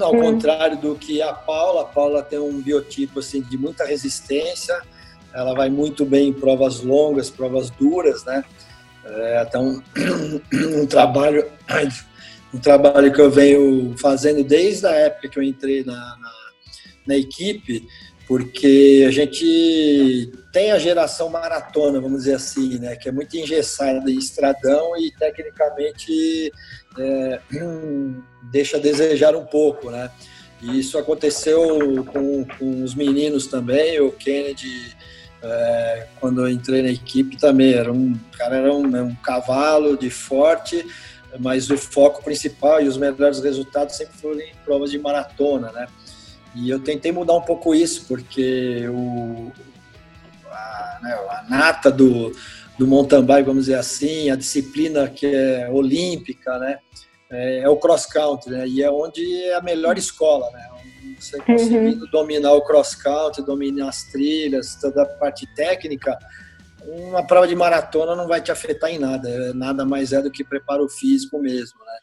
Ao 0.00 0.12
hum. 0.12 0.20
contrário 0.20 0.76
do 0.78 0.96
que 0.96 1.22
a 1.22 1.32
Paula, 1.32 1.82
a 1.82 1.84
Paula 1.84 2.22
tem 2.22 2.38
um 2.38 2.60
biotipo 2.60 3.20
assim 3.20 3.40
de 3.40 3.56
muita 3.56 3.84
resistência, 3.84 4.80
ela 5.32 5.54
vai 5.54 5.70
muito 5.70 6.04
bem 6.04 6.28
em 6.28 6.32
provas 6.32 6.80
longas, 6.80 7.30
provas 7.30 7.70
duras, 7.70 8.24
né? 8.24 8.44
É, 9.04 9.38
até 9.38 9.58
um, 9.58 9.80
um 10.52 10.86
trabalho 10.86 11.46
um 12.52 12.58
trabalho 12.58 13.12
que 13.12 13.20
eu 13.20 13.30
venho 13.30 13.94
fazendo 13.98 14.42
desde 14.42 14.86
a 14.86 14.92
época 14.92 15.28
que 15.28 15.38
eu 15.38 15.42
entrei 15.42 15.84
na, 15.84 15.94
na 15.94 16.37
na 17.08 17.16
equipe 17.16 17.88
porque 18.28 19.06
a 19.08 19.10
gente 19.10 20.30
tem 20.52 20.70
a 20.70 20.78
geração 20.78 21.30
maratona, 21.30 21.98
vamos 21.98 22.18
dizer 22.18 22.34
assim, 22.34 22.78
né, 22.78 22.94
que 22.94 23.08
é 23.08 23.12
muito 23.12 23.34
engessada 23.34 24.10
em 24.10 24.18
estradão 24.18 24.94
e 24.98 25.10
tecnicamente 25.18 26.52
é, 26.98 27.40
deixa 28.52 28.76
a 28.76 28.80
desejar 28.80 29.34
um 29.34 29.46
pouco, 29.46 29.90
né? 29.90 30.10
E 30.60 30.78
isso 30.78 30.98
aconteceu 30.98 32.04
com, 32.04 32.44
com 32.44 32.82
os 32.82 32.94
meninos 32.94 33.46
também, 33.46 33.98
o 34.00 34.12
Kennedy, 34.12 34.94
é, 35.42 36.06
quando 36.20 36.42
eu 36.42 36.50
entrei 36.50 36.82
na 36.82 36.90
equipe 36.90 37.38
também, 37.38 37.72
era 37.72 37.90
um 37.90 38.14
cara 38.36 38.56
era 38.56 38.74
um, 38.74 38.84
um 39.04 39.14
cavalo 39.14 39.96
de 39.96 40.10
forte, 40.10 40.84
mas 41.38 41.70
o 41.70 41.78
foco 41.78 42.22
principal 42.22 42.82
e 42.82 42.88
os 42.88 42.98
melhores 42.98 43.40
resultados 43.40 43.96
sempre 43.96 44.18
foram 44.18 44.40
em 44.40 44.52
provas 44.66 44.90
de 44.90 44.98
maratona, 44.98 45.72
né? 45.72 45.86
E 46.58 46.70
eu 46.70 46.80
tentei 46.80 47.12
mudar 47.12 47.34
um 47.34 47.42
pouco 47.42 47.74
isso, 47.74 48.04
porque 48.06 48.86
o, 48.88 49.52
a, 50.50 50.98
né, 51.02 51.12
a 51.12 51.44
nata 51.48 51.90
do, 51.90 52.32
do 52.78 52.86
mountain 52.86 53.22
bike, 53.22 53.46
vamos 53.46 53.66
dizer 53.66 53.78
assim, 53.78 54.30
a 54.30 54.36
disciplina 54.36 55.08
que 55.08 55.26
é 55.26 55.68
olímpica, 55.70 56.58
né? 56.58 56.78
É, 57.30 57.60
é 57.60 57.68
o 57.68 57.76
cross 57.76 58.06
country, 58.06 58.50
né? 58.50 58.66
E 58.66 58.82
é 58.82 58.90
onde 58.90 59.22
é 59.44 59.54
a 59.54 59.60
melhor 59.60 59.98
escola, 59.98 60.50
né? 60.50 60.66
Você 61.18 61.36
uhum. 61.36 61.44
conseguindo 61.44 62.04
uhum. 62.04 62.10
dominar 62.10 62.52
o 62.52 62.62
cross 62.62 62.94
country, 62.94 63.44
dominar 63.44 63.88
as 63.88 64.04
trilhas, 64.04 64.76
toda 64.80 65.02
a 65.02 65.06
parte 65.06 65.46
técnica, 65.54 66.18
uma 66.86 67.26
prova 67.26 67.46
de 67.46 67.54
maratona 67.54 68.16
não 68.16 68.26
vai 68.26 68.40
te 68.40 68.50
afetar 68.50 68.90
em 68.90 68.98
nada. 68.98 69.28
É, 69.28 69.52
nada 69.52 69.84
mais 69.84 70.12
é 70.12 70.22
do 70.22 70.30
que 70.30 70.42
preparo 70.42 70.88
físico 70.88 71.38
mesmo, 71.38 71.78
né? 71.84 71.98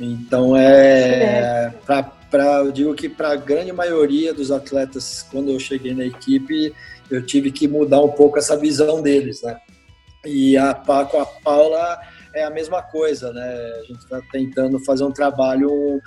Então 0.00 0.56
é 0.56 1.72
para 1.84 2.17
eu 2.32 2.72
digo 2.72 2.94
que 2.94 3.08
para 3.08 3.32
a 3.32 3.36
grande 3.36 3.72
maioria 3.72 4.34
dos 4.34 4.50
atletas 4.50 5.26
quando 5.30 5.50
eu 5.50 5.58
cheguei 5.58 5.94
na 5.94 6.04
equipe 6.04 6.74
eu 7.10 7.24
tive 7.24 7.50
que 7.50 7.66
mudar 7.66 8.00
um 8.02 8.10
pouco 8.10 8.38
essa 8.38 8.56
visão 8.56 9.00
deles, 9.00 9.42
né? 9.42 9.58
E 10.26 10.56
a 10.56 10.74
com 10.74 11.20
a 11.20 11.26
Paula 11.26 11.98
é 12.34 12.44
a 12.44 12.50
mesma 12.50 12.82
coisa, 12.82 13.32
né? 13.32 13.72
A 13.80 13.82
gente 13.84 13.98
está 14.00 14.20
tentando 14.30 14.78
fazer 14.80 15.04
um 15.04 15.12
trabalho, 15.12 16.00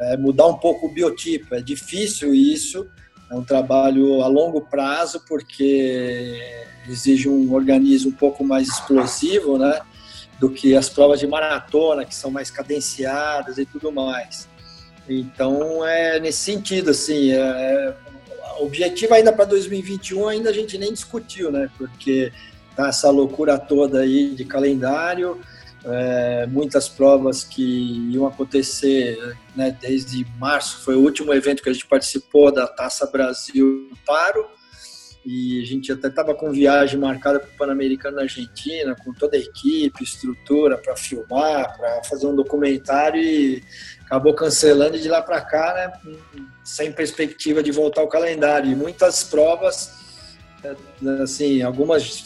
é, 0.00 0.16
mudar 0.16 0.46
um 0.46 0.56
pouco 0.56 0.86
o 0.86 0.92
biotipo. 0.92 1.54
É 1.54 1.60
difícil 1.60 2.34
isso, 2.34 2.88
é 3.30 3.34
um 3.34 3.44
trabalho 3.44 4.22
a 4.22 4.26
longo 4.26 4.62
prazo, 4.62 5.22
porque 5.28 6.40
exige 6.88 7.28
um 7.28 7.52
organismo 7.52 8.10
um 8.10 8.14
pouco 8.14 8.44
mais 8.44 8.68
explosivo, 8.68 9.56
né? 9.58 9.80
Do 10.40 10.50
que 10.50 10.74
as 10.74 10.88
provas 10.88 11.20
de 11.20 11.26
maratona, 11.26 12.04
que 12.04 12.14
são 12.14 12.30
mais 12.30 12.50
cadenciadas 12.50 13.58
e 13.58 13.66
tudo 13.66 13.92
mais. 13.92 14.48
Então, 15.08 15.84
é 15.84 16.20
nesse 16.20 16.38
sentido, 16.38 16.90
assim, 16.90 17.32
é, 17.32 17.94
o 18.58 18.64
objetivo 18.64 19.14
ainda 19.14 19.32
para 19.32 19.44
2021 19.44 20.28
ainda 20.28 20.50
a 20.50 20.52
gente 20.52 20.78
nem 20.78 20.92
discutiu, 20.92 21.50
né? 21.50 21.70
Porque 21.76 22.32
tá 22.76 22.88
essa 22.88 23.10
loucura 23.10 23.58
toda 23.58 24.00
aí 24.00 24.30
de 24.30 24.44
calendário, 24.44 25.40
é, 25.84 26.46
muitas 26.46 26.88
provas 26.88 27.42
que 27.42 27.62
iam 28.12 28.26
acontecer 28.26 29.18
né, 29.56 29.76
desde 29.80 30.26
março, 30.38 30.84
foi 30.84 30.94
o 30.94 31.00
último 31.00 31.32
evento 31.32 31.62
que 31.62 31.70
a 31.70 31.72
gente 31.72 31.86
participou 31.86 32.52
da 32.52 32.66
Taça 32.66 33.06
Brasil 33.06 33.90
Paro, 34.06 34.46
e 35.24 35.60
a 35.62 35.66
gente 35.66 35.92
até 35.92 36.08
estava 36.08 36.34
com 36.34 36.50
viagem 36.50 36.98
marcada 36.98 37.38
para 37.38 37.48
o 37.48 37.52
Pan-Americano 37.52 38.16
na 38.16 38.22
Argentina, 38.22 38.96
com 38.96 39.12
toda 39.12 39.36
a 39.36 39.40
equipe, 39.40 40.02
estrutura 40.02 40.78
para 40.78 40.96
filmar, 40.96 41.76
para 41.76 42.02
fazer 42.04 42.26
um 42.26 42.34
documentário 42.34 43.20
e 43.20 43.62
acabou 44.06 44.34
cancelando 44.34 44.96
e 44.96 45.00
de 45.00 45.08
lá 45.08 45.20
para 45.20 45.40
cá, 45.40 45.74
né, 45.74 46.14
sem 46.64 46.90
perspectiva 46.90 47.62
de 47.62 47.70
voltar 47.70 48.00
ao 48.00 48.08
calendário. 48.08 48.70
E 48.70 48.74
muitas 48.74 49.22
provas, 49.22 49.92
é, 50.64 50.74
assim, 51.22 51.62
algumas 51.62 52.24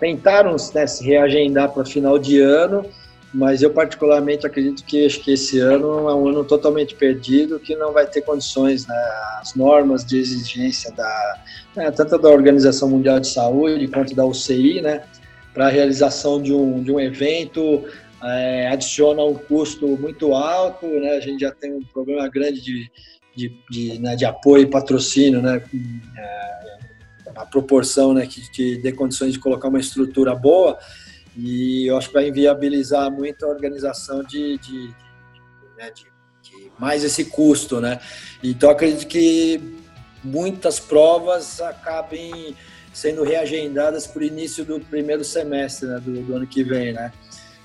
tentaram 0.00 0.56
né, 0.74 0.86
se 0.86 1.04
reagendar 1.04 1.70
para 1.70 1.84
final 1.84 2.18
de 2.18 2.40
ano, 2.40 2.84
mas 3.32 3.62
eu 3.62 3.70
particularmente 3.70 4.46
acredito 4.46 4.84
que 4.84 5.06
acho 5.06 5.20
que 5.20 5.32
esse 5.32 5.58
ano 5.58 6.08
é 6.08 6.14
um 6.14 6.28
ano 6.28 6.44
totalmente 6.44 6.94
perdido, 6.94 7.58
que 7.58 7.74
não 7.74 7.92
vai 7.92 8.06
ter 8.06 8.20
condições, 8.22 8.86
né, 8.86 8.94
as 9.40 9.54
normas 9.54 10.04
de 10.04 10.18
exigência 10.18 10.92
da 10.92 11.40
né, 11.74 11.90
tanto 11.90 12.18
da 12.18 12.28
Organização 12.28 12.90
Mundial 12.90 13.18
de 13.18 13.28
Saúde 13.28 13.88
quanto 13.88 14.14
da 14.14 14.24
UCI, 14.26 14.82
né, 14.82 15.02
para 15.54 15.66
a 15.66 15.70
realização 15.70 16.42
de 16.42 16.52
um, 16.52 16.82
de 16.82 16.92
um 16.92 17.00
evento 17.00 17.84
é, 18.22 18.68
adiciona 18.68 19.24
um 19.24 19.34
custo 19.34 19.86
muito 19.96 20.34
alto, 20.34 20.86
né, 20.86 21.16
a 21.16 21.20
gente 21.20 21.40
já 21.40 21.50
tem 21.50 21.72
um 21.72 21.82
problema 21.82 22.28
grande 22.28 22.60
de, 22.60 22.90
de, 23.34 23.58
de, 23.70 23.98
né, 23.98 24.14
de 24.14 24.24
apoio 24.24 24.64
e 24.64 24.70
patrocínio, 24.70 25.40
né, 25.40 25.62
é, 26.18 26.52
a 27.34 27.46
proporção 27.46 28.12
né, 28.12 28.26
que, 28.26 28.48
que 28.50 28.76
dê 28.76 28.92
condições 28.92 29.32
de 29.32 29.38
colocar 29.38 29.68
uma 29.68 29.80
estrutura 29.80 30.34
boa, 30.34 30.78
e 31.36 31.86
eu 31.86 31.96
acho 31.96 32.08
que 32.08 32.14
vai 32.14 32.28
inviabilizar 32.28 33.10
muito 33.10 33.44
a 33.44 33.48
organização 33.48 34.22
de, 34.22 34.58
de, 34.58 34.88
de, 34.88 34.94
né, 35.76 35.90
de, 35.90 36.04
de 36.42 36.72
mais 36.78 37.02
esse 37.04 37.24
custo, 37.24 37.80
né? 37.80 38.00
Então 38.42 38.70
acredito 38.70 39.06
que 39.06 39.60
muitas 40.22 40.78
provas 40.78 41.60
acabem 41.60 42.54
sendo 42.92 43.24
reagendadas 43.24 44.06
para 44.06 44.20
o 44.20 44.24
início 44.24 44.64
do 44.64 44.78
primeiro 44.78 45.24
semestre 45.24 45.88
né, 45.88 45.98
do, 45.98 46.22
do, 46.22 46.36
ano 46.36 46.46
que 46.46 46.62
vem, 46.62 46.92
né? 46.92 47.12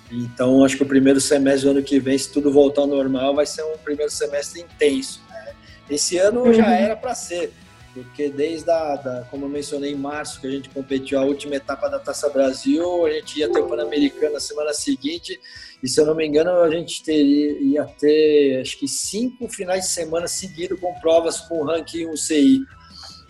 Então 0.09 0.63
acho 0.63 0.77
que 0.77 0.83
o 0.83 0.87
primeiro 0.87 1.19
semestre 1.19 1.65
do 1.65 1.71
ano 1.71 1.83
que 1.83 1.99
vem, 1.99 2.17
se 2.17 2.31
tudo 2.31 2.51
voltar 2.51 2.81
ao 2.81 2.87
normal, 2.87 3.35
vai 3.35 3.45
ser 3.45 3.63
um 3.63 3.77
primeiro 3.77 4.11
semestre 4.11 4.61
intenso. 4.61 5.21
Né? 5.29 5.53
Esse 5.89 6.17
ano 6.17 6.43
uhum. 6.43 6.53
já 6.53 6.71
era 6.71 6.95
para 6.95 7.13
ser 7.13 7.51
porque 7.97 8.29
desde 8.29 8.69
a, 8.69 8.95
da, 8.95 9.27
como 9.31 9.45
eu 9.45 9.49
mencionei, 9.49 9.91
em 9.91 9.95
março, 9.95 10.39
que 10.39 10.45
a 10.45 10.51
gente 10.51 10.69
competiu 10.69 11.19
a 11.19 11.23
última 11.23 11.55
etapa 11.55 11.89
da 11.89 11.97
Taça 11.97 12.29
Brasil, 12.29 13.05
a 13.07 13.11
gente 13.11 13.39
ia 13.39 13.51
ter 13.51 13.59
o 13.59 13.67
Pan-Americano 13.67 14.33
na 14.33 14.39
semana 14.39 14.71
seguinte, 14.71 15.39
e 15.81 15.87
se 15.87 15.99
eu 15.99 16.05
não 16.05 16.13
me 16.13 16.25
engano, 16.25 16.51
a 16.61 16.69
gente 16.69 17.03
teria, 17.03 17.59
ia 17.59 17.85
ter, 17.85 18.61
acho 18.61 18.77
que 18.77 18.87
cinco 18.87 19.49
finais 19.49 19.85
de 19.85 19.89
semana 19.89 20.27
seguidos 20.27 20.79
com 20.79 20.93
provas 20.99 21.39
com 21.41 21.63
ranking 21.63 22.05
UCI. 22.05 22.59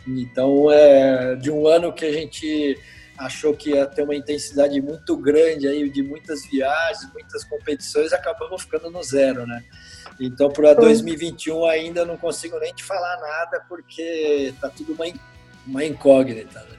Então, 0.06 0.70
é 0.70 1.36
de 1.36 1.50
um 1.50 1.66
ano 1.66 1.94
que 1.94 2.06
a 2.06 2.12
gente 2.12 2.78
achou 3.18 3.54
que 3.54 3.70
ia 3.70 3.86
ter 3.86 4.04
uma 4.04 4.16
intensidade 4.16 4.82
muito 4.82 5.16
grande 5.16 5.68
aí 5.68 5.90
de 5.90 6.04
muitas 6.04 6.46
viagens, 6.46 7.12
muitas 7.14 7.44
competições, 7.46 8.12
acabamos 8.12 8.64
ficando 8.64 8.92
no 8.92 9.02
zero, 9.02 9.48
né? 9.48 9.64
Então, 10.20 10.50
para 10.50 10.74
2021 10.74 11.66
ainda 11.66 12.06
não 12.06 12.18
consigo 12.18 12.60
nem 12.60 12.74
te 12.74 12.84
falar 12.84 13.20
nada, 13.20 13.64
porque 13.70 14.54
tá 14.60 14.70
tudo 14.70 14.94
uma, 14.94 15.06
uma 15.66 15.86
incógnita. 15.86 16.60
Né? 16.60 16.78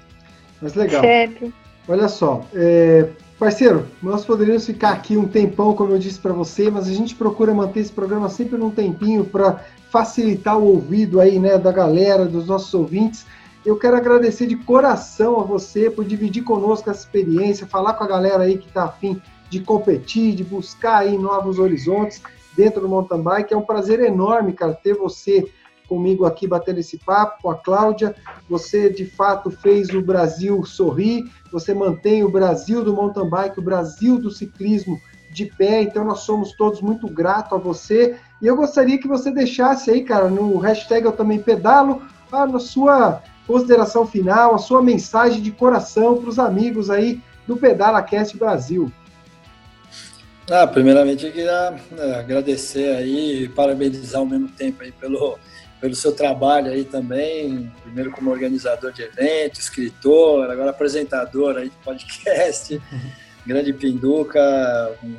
Mas 0.61 0.75
legal. 0.75 1.01
Certo. 1.01 1.53
Olha 1.87 2.09
só, 2.09 2.45
é, 2.53 3.09
parceiro, 3.39 3.87
nós 4.03 4.25
poderíamos 4.25 4.67
ficar 4.67 4.91
aqui 4.91 5.17
um 5.17 5.27
tempão, 5.27 5.75
como 5.75 5.93
eu 5.93 5.99
disse 5.99 6.19
para 6.19 6.35
você, 6.35 6.71
mas 6.71 6.87
a 6.87 6.93
gente 6.93 7.15
procura 7.15 7.55
manter 7.55 7.81
esse 7.81 7.93
programa 7.93 8.29
sempre 8.29 8.59
num 8.59 8.71
tempinho 8.71 9.25
para 9.25 9.65
facilitar 9.91 10.59
o 10.59 10.67
ouvido 10.67 11.19
aí, 11.19 11.39
né, 11.39 11.57
da 11.57 11.73
galera, 11.73 12.27
dos 12.27 12.47
nossos 12.47 12.75
ouvintes. 12.75 13.25
Eu 13.65 13.79
quero 13.79 13.97
agradecer 13.97 14.47
de 14.47 14.57
coração 14.57 15.41
a 15.41 15.45
você 15.45 15.89
por 15.89 16.05
dividir 16.05 16.43
conosco 16.43 16.91
essa 16.91 17.01
experiência, 17.01 17.67
falar 17.67 17.95
com 17.95 18.05
a 18.05 18.09
galera 18.09 18.43
aí 18.43 18.59
que 18.59 18.69
está 18.69 18.85
afim 18.85 19.21
de 19.49 19.61
competir, 19.61 20.35
de 20.35 20.45
buscar 20.45 20.99
aí 20.99 21.17
novos 21.17 21.59
horizontes 21.59 22.21
dentro 22.59 22.81
do 22.81 22.89
mountain 22.89 23.23
bike. 23.23 23.55
É 23.55 23.57
um 23.57 23.63
prazer 23.63 24.01
enorme, 24.01 24.53
cara, 24.53 24.75
ter 24.75 24.95
você 24.95 25.49
comigo 25.89 26.27
aqui 26.27 26.47
batendo 26.47 26.81
esse 26.81 26.99
papo 26.99 27.41
com 27.41 27.51
a 27.51 27.55
Cláudia. 27.55 28.17
Você 28.51 28.91
de 28.91 29.07
fato 29.07 29.49
fez 29.49 29.91
o 29.91 30.03
Brasil 30.03 30.65
sorrir, 30.65 31.31
você 31.53 31.73
mantém 31.73 32.25
o 32.25 32.31
Brasil 32.31 32.85
do 32.85 32.93
mountain 32.93 33.31
bike, 33.31 33.61
o 33.61 33.63
Brasil 33.63 34.19
do 34.19 34.29
ciclismo 34.29 35.01
de 35.31 35.47
pé, 35.47 35.83
então 35.83 36.05
nós 36.05 36.21
somos 36.21 36.53
todos 36.53 36.81
muito 36.81 37.07
gratos 37.07 37.53
a 37.53 37.61
você. 37.61 38.17
E 38.43 38.47
eu 38.47 38.57
gostaria 38.57 38.99
que 38.99 39.07
você 39.07 39.31
deixasse 39.31 39.89
aí, 39.91 40.03
cara, 40.03 40.29
no 40.29 40.59
hashtag 40.59 41.07
eu 41.07 41.13
também 41.13 41.39
pedalo, 41.39 42.03
a 42.33 42.59
sua 42.59 43.23
consideração 43.47 44.05
final, 44.05 44.55
a 44.55 44.59
sua 44.59 44.83
mensagem 44.83 45.41
de 45.41 45.53
coração 45.53 46.17
para 46.17 46.29
os 46.29 46.39
amigos 46.39 46.91
aí 46.91 47.23
do 47.47 47.57
Pedala 47.57 48.03
Cast 48.03 48.37
Brasil. 48.37 48.93
Ah, 50.51 50.67
primeiramente 50.67 51.27
eu 51.27 51.33
queria 51.33 51.73
né, 51.91 52.15
agradecer 52.19 52.97
aí 52.97 53.45
e 53.45 53.49
parabenizar 53.51 54.21
ao 54.21 54.27
mesmo 54.27 54.49
tempo 54.49 54.83
aí 54.83 54.91
pelo, 54.91 55.39
pelo 55.79 55.95
seu 55.95 56.13
trabalho 56.13 56.73
aí 56.73 56.85
também, 56.85 57.71
primeiro 57.83 58.11
como 58.11 58.31
organizador 58.31 58.91
de 58.91 59.03
evento, 59.03 59.61
escritor, 59.61 60.51
agora 60.51 60.71
apresentador 60.71 61.59
aí 61.59 61.69
de 61.69 61.77
podcast, 61.85 62.81
grande 63.47 63.75
Pinduca, 63.75 64.41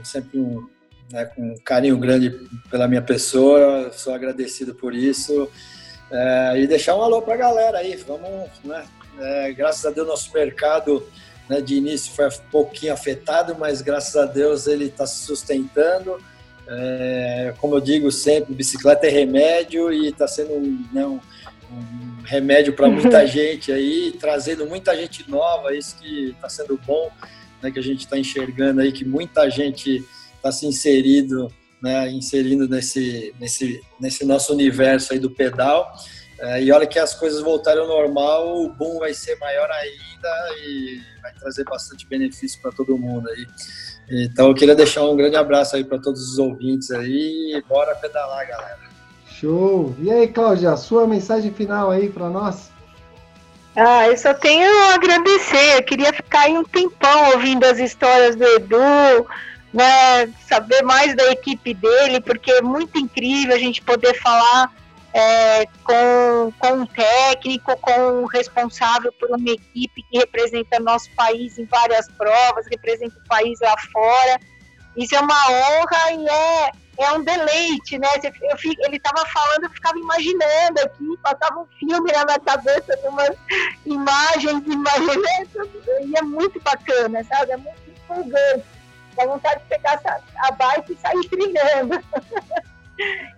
sempre 0.04 0.40
um, 0.40 0.68
né, 1.12 1.26
com 1.26 1.54
um 1.54 1.58
carinho 1.60 1.98
grande 2.00 2.32
pela 2.72 2.88
minha 2.88 3.02
pessoa, 3.02 3.92
sou 3.94 4.16
agradecido 4.16 4.74
por 4.74 4.96
isso. 4.96 5.48
É, 6.12 6.54
e 6.58 6.66
deixar 6.66 6.96
um 6.96 7.04
alô 7.04 7.22
para 7.22 7.36
a 7.36 7.38
galera 7.38 7.78
aí, 7.78 7.96
vamos, 7.98 8.50
né, 8.64 8.84
é, 9.20 9.54
graças 9.54 9.86
a 9.86 9.92
Deus 9.92 10.08
nosso 10.08 10.34
mercado 10.34 11.08
né, 11.50 11.60
de 11.60 11.76
início 11.76 12.14
foi 12.14 12.28
um 12.28 12.50
pouquinho 12.52 12.94
afetado, 12.94 13.56
mas 13.58 13.82
graças 13.82 14.16
a 14.16 14.26
Deus 14.26 14.68
ele 14.68 14.86
está 14.86 15.08
se 15.08 15.26
sustentando. 15.26 16.18
É, 16.68 17.54
como 17.58 17.76
eu 17.76 17.82
digo 17.82 18.12
sempre, 18.12 18.54
bicicleta 18.54 19.08
é 19.08 19.10
remédio 19.10 19.92
e 19.92 20.08
está 20.08 20.28
sendo 20.28 20.54
né, 20.94 21.04
um, 21.04 21.20
um, 21.72 22.22
remédio 22.24 22.74
para 22.74 22.88
muita 22.88 23.26
gente 23.28 23.72
aí, 23.72 24.16
trazendo 24.20 24.68
muita 24.68 24.96
gente 24.96 25.28
nova, 25.28 25.76
isso 25.76 25.98
que 25.98 26.30
está 26.30 26.48
sendo 26.48 26.80
bom, 26.86 27.10
né, 27.64 27.72
que 27.72 27.80
a 27.80 27.84
gente 27.84 28.02
está 28.02 28.20
enxergando 28.20 28.82
aí 28.82 28.92
que 28.92 29.04
muita 29.04 29.50
gente 29.50 30.06
está 30.36 30.52
se 30.52 30.68
inserido, 30.68 31.52
né, 31.82 32.12
inserindo 32.12 32.70
nesse, 32.70 33.34
nesse, 33.40 33.82
nesse 34.00 34.24
nosso 34.24 34.54
universo 34.54 35.14
aí 35.14 35.18
do 35.18 35.32
pedal. 35.32 35.92
É, 36.42 36.64
e 36.64 36.72
olha 36.72 36.88
que 36.88 36.98
as 36.98 37.14
coisas 37.14 37.42
voltarem 37.42 37.82
ao 37.82 37.88
normal, 37.88 38.64
o 38.64 38.70
boom 38.70 39.00
vai 39.00 39.14
ser 39.14 39.38
maior 39.40 39.70
ainda 39.70 40.56
e 40.64 41.02
vai 41.22 41.34
trazer 41.34 41.66
bastante 41.66 42.08
benefício 42.08 42.62
para 42.62 42.72
todo 42.72 42.98
mundo 42.98 43.30
aí. 43.30 43.46
Então 44.10 44.48
eu 44.48 44.56
queria 44.56 44.76
deixar 44.76 45.04
um 45.04 45.18
grande 45.18 45.36
abraço 45.36 45.76
aí 45.76 45.84
para 45.84 46.00
todos 46.00 46.32
os 46.32 46.40
ouvintes 46.40 46.92
aí 46.92 47.54
e 47.56 47.62
bora 47.68 47.94
pedalar, 47.96 48.48
galera. 48.48 48.80
Show! 49.30 49.96
E 50.00 50.12
aí, 50.12 50.28
Cláudia, 50.28 50.72
a 50.72 50.78
sua 50.78 51.06
mensagem 51.06 51.54
final 51.54 51.92
aí 51.92 52.10
para 52.10 52.30
nós? 52.30 52.72
Ah, 53.76 54.08
eu 54.08 54.18
só 54.18 54.34
tenho 54.34 54.68
a 54.84 54.96
agradecer. 54.96 55.78
Eu 55.78 55.84
queria 55.84 56.12
ficar 56.12 56.42
aí 56.42 56.58
um 56.58 56.64
tempão 56.64 57.32
ouvindo 57.34 57.64
as 57.66 57.80
histórias 57.80 58.36
do 58.36 58.44
Edu, 58.44 59.28
né, 59.74 60.28
saber 60.48 60.82
mais 60.84 61.16
da 61.16 61.32
equipe 61.32 61.74
dele, 61.74 62.20
porque 62.20 62.52
é 62.52 62.62
muito 62.62 62.98
incrível 62.98 63.56
a 63.56 63.60
gente 63.60 63.82
poder 63.82 64.14
falar 64.16 64.74
é, 65.14 65.66
com, 65.84 66.54
com 66.60 66.74
um 66.82 66.86
técnico, 66.86 67.76
com 67.78 68.22
um 68.22 68.26
responsável 68.26 69.12
por 69.14 69.30
uma 69.30 69.50
equipe 69.50 70.04
que 70.04 70.18
representa 70.18 70.80
nosso 70.80 71.10
país 71.12 71.58
em 71.58 71.66
várias 71.66 72.08
provas, 72.12 72.68
representa 72.70 73.16
o 73.18 73.28
país 73.28 73.60
lá 73.62 73.76
fora. 73.92 74.40
Isso 74.96 75.16
é 75.16 75.20
uma 75.20 75.50
honra 75.50 76.12
e 76.12 76.30
é, 76.30 76.72
é 77.00 77.12
um 77.14 77.24
deleite, 77.24 77.98
né? 77.98 78.08
Eu 78.52 78.58
fico, 78.58 78.82
ele 78.86 78.98
estava 78.98 79.26
falando, 79.28 79.64
eu 79.64 79.70
ficava 79.70 79.98
imaginando 79.98 80.80
aqui, 80.84 81.18
passava 81.24 81.62
um 81.62 81.68
filme 81.80 82.12
na 82.12 82.26
minha 82.26 82.40
cabeça 82.40 82.98
de 82.98 83.08
umas 83.08 83.36
imagens, 83.86 84.64
imaginando, 84.68 85.70
e 86.06 86.18
é 86.18 86.22
muito 86.22 86.60
bacana, 86.62 87.24
sabe? 87.24 87.52
É 87.52 87.58
muito 87.58 87.90
empolgante. 87.90 88.66
Dá 89.16 89.26
vontade 89.26 89.62
de 89.62 89.66
pegar 89.70 90.00
a 90.38 90.52
bike 90.52 90.94
e 90.94 90.98
sair 90.98 91.30
trilhando. 91.30 92.04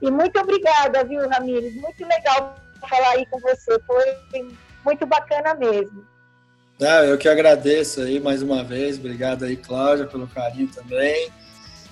E 0.02 0.10
muito 0.10 0.40
obrigada, 0.40 1.04
viu, 1.04 1.28
Ramires? 1.30 1.76
Muito 1.76 2.06
legal 2.06 2.56
falar 2.90 3.12
aí 3.12 3.26
com 3.28 3.40
você. 3.40 3.80
Foi 3.86 4.06
muito 4.84 5.06
bacana 5.06 5.54
mesmo. 5.54 6.06
Ah, 6.82 7.06
eu 7.06 7.18
que 7.18 7.30
agradeço 7.30 8.02
aí 8.02 8.20
mais 8.20 8.42
uma 8.42 8.64
vez. 8.64 8.98
Obrigado 8.98 9.46
aí, 9.46 9.56
Cláudia, 9.56 10.08
pelo 10.08 10.28
carinho 10.28 10.68
também. 10.68 11.30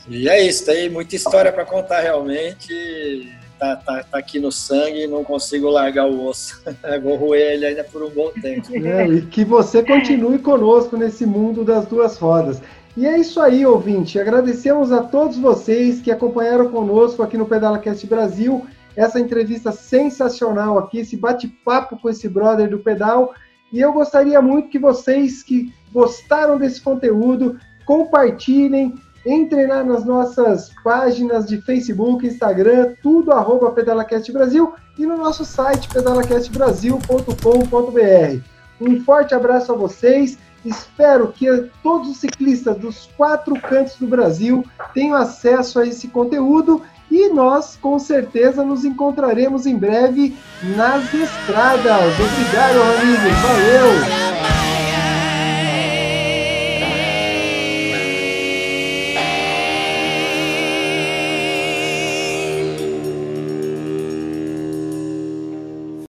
E 0.07 0.27
é 0.27 0.41
isso, 0.41 0.65
tem 0.65 0.89
muita 0.89 1.15
história 1.15 1.51
para 1.51 1.63
contar 1.63 1.99
realmente. 1.99 3.31
Tá, 3.59 3.75
tá, 3.75 4.03
tá, 4.03 4.17
aqui 4.17 4.39
no 4.39 4.51
sangue, 4.51 5.05
não 5.05 5.23
consigo 5.23 5.69
largar 5.69 6.07
o 6.07 6.25
osso. 6.25 6.63
Vou 7.03 7.17
roer 7.17 7.53
ele 7.53 7.65
ainda 7.65 7.83
por 7.83 8.01
um 8.01 8.09
bom 8.09 8.31
tempo. 8.41 8.73
É, 8.73 9.05
e 9.05 9.21
que 9.21 9.43
você 9.43 9.83
continue 9.83 10.39
conosco 10.39 10.97
nesse 10.97 11.25
mundo 11.25 11.63
das 11.63 11.85
duas 11.85 12.17
rodas. 12.17 12.61
E 12.97 13.05
é 13.05 13.17
isso 13.17 13.39
aí, 13.39 13.65
ouvinte. 13.65 14.19
Agradecemos 14.19 14.91
a 14.91 15.03
todos 15.03 15.37
vocês 15.37 16.01
que 16.01 16.11
acompanharam 16.11 16.69
conosco 16.69 17.23
aqui 17.23 17.37
no 17.37 17.45
PedalaCast 17.45 18.05
Brasil 18.07 18.65
essa 18.95 19.19
entrevista 19.19 19.71
sensacional 19.71 20.77
aqui, 20.77 20.99
esse 20.99 21.15
bate-papo 21.15 21.97
com 21.97 22.09
esse 22.09 22.27
brother 22.27 22.69
do 22.69 22.79
pedal. 22.79 23.33
E 23.71 23.79
eu 23.79 23.93
gostaria 23.93 24.41
muito 24.41 24.67
que 24.69 24.77
vocês 24.77 25.41
que 25.43 25.73
gostaram 25.93 26.57
desse 26.57 26.81
conteúdo 26.81 27.57
compartilhem, 27.85 28.93
entrem 29.25 29.67
lá 29.67 29.81
nas 29.83 30.05
nossas 30.05 30.69
páginas 30.83 31.45
de 31.45 31.61
Facebook, 31.61 32.27
Instagram, 32.27 32.95
tudo 33.01 33.31
arroba 33.31 33.71
PedalaCast 33.71 34.29
Brasil 34.31 34.73
e 34.97 35.05
no 35.05 35.17
nosso 35.17 35.45
site 35.45 35.87
pedalacastbrasil.com.br. 35.89 38.41
Um 38.81 39.01
forte 39.01 39.33
abraço 39.33 39.71
a 39.71 39.75
vocês 39.75 40.37
Espero 40.65 41.31
que 41.31 41.69
todos 41.81 42.09
os 42.09 42.17
ciclistas 42.17 42.77
dos 42.77 43.09
quatro 43.15 43.59
cantos 43.59 43.95
do 43.95 44.07
Brasil 44.07 44.65
tenham 44.93 45.15
acesso 45.15 45.79
a 45.79 45.87
esse 45.87 46.07
conteúdo 46.07 46.81
e 47.09 47.29
nós, 47.29 47.77
com 47.81 47.97
certeza, 47.97 48.63
nos 48.63 48.85
encontraremos 48.85 49.65
em 49.65 49.75
breve 49.75 50.35
nas 50.75 51.11
estradas. 51.13 52.13
Obrigado, 52.19 52.81
amigos. 52.81 53.39
Valeu! 53.41 54.78